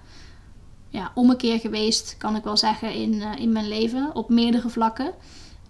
ja, 0.89 1.11
ommekeer 1.13 1.59
geweest, 1.59 2.15
kan 2.17 2.35
ik 2.35 2.43
wel 2.43 2.57
zeggen, 2.57 2.93
in, 2.93 3.13
uh, 3.13 3.35
in 3.35 3.51
mijn 3.51 3.67
leven. 3.67 4.15
Op 4.15 4.29
meerdere 4.29 4.69
vlakken. 4.69 5.11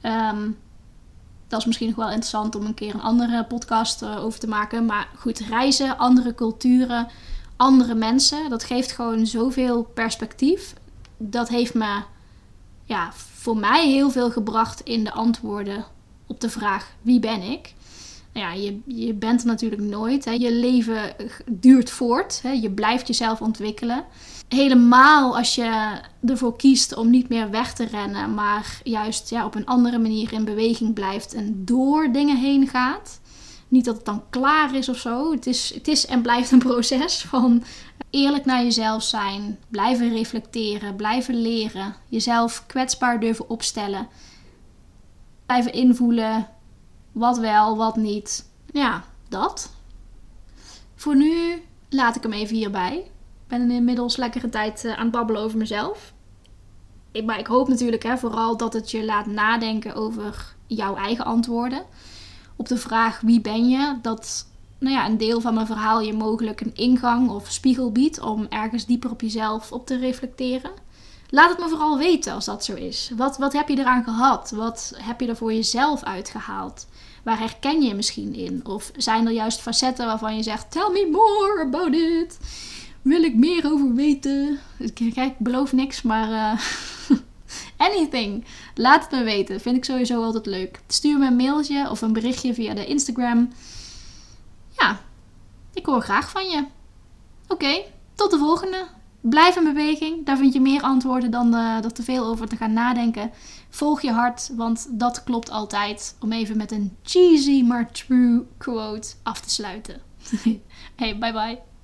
Um, 0.01 0.57
dat 1.47 1.59
is 1.59 1.65
misschien 1.65 1.87
nog 1.87 1.95
wel 1.95 2.07
interessant 2.07 2.55
om 2.55 2.65
een 2.65 2.73
keer 2.73 2.93
een 2.93 3.01
andere 3.01 3.45
podcast 3.45 4.01
uh, 4.01 4.23
over 4.23 4.39
te 4.39 4.47
maken. 4.47 4.85
Maar 4.85 5.07
goed, 5.17 5.39
reizen, 5.39 5.97
andere 5.97 6.35
culturen, 6.35 7.07
andere 7.55 7.95
mensen. 7.95 8.49
Dat 8.49 8.63
geeft 8.63 8.91
gewoon 8.91 9.25
zoveel 9.25 9.83
perspectief. 9.83 10.73
Dat 11.17 11.49
heeft 11.49 11.73
me 11.73 12.01
ja, 12.83 13.11
voor 13.13 13.57
mij 13.57 13.87
heel 13.89 14.11
veel 14.11 14.31
gebracht 14.31 14.81
in 14.81 15.03
de 15.03 15.11
antwoorden 15.11 15.85
op 16.27 16.39
de 16.39 16.49
vraag 16.49 16.91
wie 17.01 17.19
ben 17.19 17.41
ik. 17.41 17.73
Nou 18.35 18.47
ja, 18.47 18.53
je, 18.53 18.79
je 19.05 19.13
bent 19.13 19.41
er 19.41 19.47
natuurlijk 19.47 19.81
nooit. 19.81 20.25
Hè. 20.25 20.31
Je 20.31 20.53
leven 20.53 21.15
duurt 21.45 21.89
voort. 21.89 22.39
Hè. 22.43 22.51
Je 22.51 22.71
blijft 22.71 23.07
jezelf 23.07 23.41
ontwikkelen. 23.41 24.03
Helemaal 24.47 25.37
als 25.37 25.55
je 25.55 25.99
ervoor 26.25 26.55
kiest 26.55 26.95
om 26.95 27.09
niet 27.09 27.29
meer 27.29 27.49
weg 27.49 27.73
te 27.73 27.85
rennen, 27.85 28.33
maar 28.33 28.79
juist 28.83 29.29
ja, 29.29 29.45
op 29.45 29.55
een 29.55 29.65
andere 29.65 29.97
manier 29.97 30.33
in 30.33 30.45
beweging 30.45 30.93
blijft 30.93 31.33
en 31.33 31.65
door 31.65 32.11
dingen 32.11 32.37
heen 32.37 32.67
gaat. 32.67 33.19
Niet 33.67 33.85
dat 33.85 33.95
het 33.95 34.05
dan 34.05 34.23
klaar 34.29 34.75
is 34.75 34.89
of 34.89 34.97
zo. 34.97 35.31
Het 35.31 35.47
is, 35.47 35.73
het 35.73 35.87
is 35.87 36.05
en 36.05 36.21
blijft 36.21 36.51
een 36.51 36.59
proces 36.59 37.21
van 37.21 37.63
eerlijk 38.09 38.45
naar 38.45 38.63
jezelf 38.63 39.03
zijn, 39.03 39.57
blijven 39.69 40.09
reflecteren, 40.09 40.95
blijven 40.95 41.41
leren, 41.41 41.95
jezelf 42.09 42.63
kwetsbaar 42.67 43.19
durven 43.19 43.49
opstellen 43.49 44.07
blijven 45.45 45.73
invoelen 45.73 46.47
wat 47.11 47.37
wel, 47.37 47.77
wat 47.77 47.95
niet. 47.95 48.49
Ja, 48.71 49.03
dat. 49.29 49.73
Voor 50.95 51.15
nu 51.15 51.61
laat 51.89 52.15
ik 52.15 52.23
hem 52.23 52.33
even 52.33 52.55
hierbij. 52.55 52.97
Ik 52.97 53.47
ben 53.47 53.71
inmiddels 53.71 54.15
lekkere 54.15 54.49
tijd 54.49 54.83
uh, 54.83 54.97
aan 54.97 55.03
het 55.03 55.11
babbelen 55.11 55.41
over 55.41 55.57
mezelf. 55.57 56.13
Ik, 57.11 57.25
maar 57.25 57.39
ik 57.39 57.47
hoop 57.47 57.67
natuurlijk 57.67 58.03
hè, 58.03 58.17
vooral 58.17 58.57
dat 58.57 58.73
het 58.73 58.91
je 58.91 59.05
laat 59.05 59.25
nadenken 59.25 59.95
over 59.95 60.55
jouw 60.67 60.95
eigen 60.95 61.25
antwoorden. 61.25 61.83
Op 62.55 62.67
de 62.67 62.77
vraag 62.77 63.21
wie 63.21 63.41
ben 63.41 63.69
je, 63.69 63.97
dat 64.01 64.47
nou 64.79 64.95
ja, 64.95 65.05
een 65.05 65.17
deel 65.17 65.41
van 65.41 65.53
mijn 65.53 65.65
verhaal 65.65 66.01
je 66.01 66.13
mogelijk 66.13 66.61
een 66.61 66.75
ingang 66.75 67.29
of 67.29 67.51
spiegel 67.51 67.91
biedt 67.91 68.19
om 68.19 68.45
ergens 68.49 68.85
dieper 68.85 69.11
op 69.11 69.21
jezelf 69.21 69.71
op 69.71 69.85
te 69.85 69.97
reflecteren. 69.97 70.71
Laat 71.35 71.49
het 71.49 71.59
me 71.59 71.69
vooral 71.69 71.97
weten 71.97 72.33
als 72.33 72.45
dat 72.45 72.65
zo 72.65 72.73
is. 72.73 73.11
Wat, 73.15 73.37
wat 73.37 73.53
heb 73.53 73.69
je 73.69 73.77
eraan 73.77 74.03
gehad? 74.03 74.51
Wat 74.51 74.93
heb 74.97 75.19
je 75.21 75.27
er 75.27 75.35
voor 75.35 75.53
jezelf 75.53 76.03
uitgehaald? 76.03 76.87
Waar 77.23 77.39
herken 77.39 77.81
je 77.81 77.93
misschien 77.93 78.33
in? 78.33 78.65
Of 78.65 78.91
zijn 78.97 79.25
er 79.25 79.33
juist 79.33 79.61
facetten 79.61 80.05
waarvan 80.05 80.35
je 80.35 80.43
zegt: 80.43 80.71
Tell 80.71 80.89
me 80.91 81.09
more 81.11 81.61
about 81.61 81.93
it. 81.93 82.39
Wil 83.01 83.23
ik 83.23 83.35
meer 83.35 83.71
over 83.71 83.93
weten? 83.93 84.59
Kijk, 84.93 85.15
ik 85.15 85.37
beloof 85.37 85.73
niks, 85.73 86.01
maar. 86.01 86.29
Uh, 86.29 86.61
anything. 87.87 88.45
Laat 88.75 89.01
het 89.01 89.11
me 89.11 89.23
weten. 89.23 89.61
Vind 89.61 89.75
ik 89.75 89.85
sowieso 89.85 90.23
altijd 90.23 90.45
leuk. 90.45 90.81
Stuur 90.87 91.17
me 91.17 91.27
een 91.27 91.35
mailtje 91.35 91.89
of 91.89 92.01
een 92.01 92.13
berichtje 92.13 92.53
via 92.53 92.73
de 92.73 92.85
Instagram. 92.85 93.53
Ja, 94.77 94.99
ik 95.73 95.85
hoor 95.85 96.01
graag 96.01 96.29
van 96.29 96.49
je. 96.49 96.65
Oké, 97.47 97.83
tot 98.13 98.31
de 98.31 98.37
volgende. 98.37 98.85
Blijf 99.29 99.55
in 99.55 99.63
beweging. 99.63 100.25
Daar 100.25 100.37
vind 100.37 100.53
je 100.53 100.61
meer 100.61 100.81
antwoorden 100.81 101.31
dan 101.31 101.53
uh, 101.53 101.83
er 101.83 101.93
te 101.93 102.03
veel 102.03 102.25
over 102.25 102.47
te 102.47 102.55
gaan 102.55 102.73
nadenken. 102.73 103.31
Volg 103.69 104.01
je 104.01 104.11
hart, 104.11 104.51
want 104.55 104.99
dat 104.99 105.23
klopt 105.23 105.49
altijd. 105.49 106.15
Om 106.19 106.31
even 106.31 106.57
met 106.57 106.71
een 106.71 106.97
cheesy 107.03 107.63
maar 107.63 107.91
true 107.91 108.45
quote 108.57 109.13
af 109.23 109.39
te 109.41 109.49
sluiten. 109.49 110.01
hey, 110.95 111.17
bye 111.17 111.33
bye. 111.33 111.74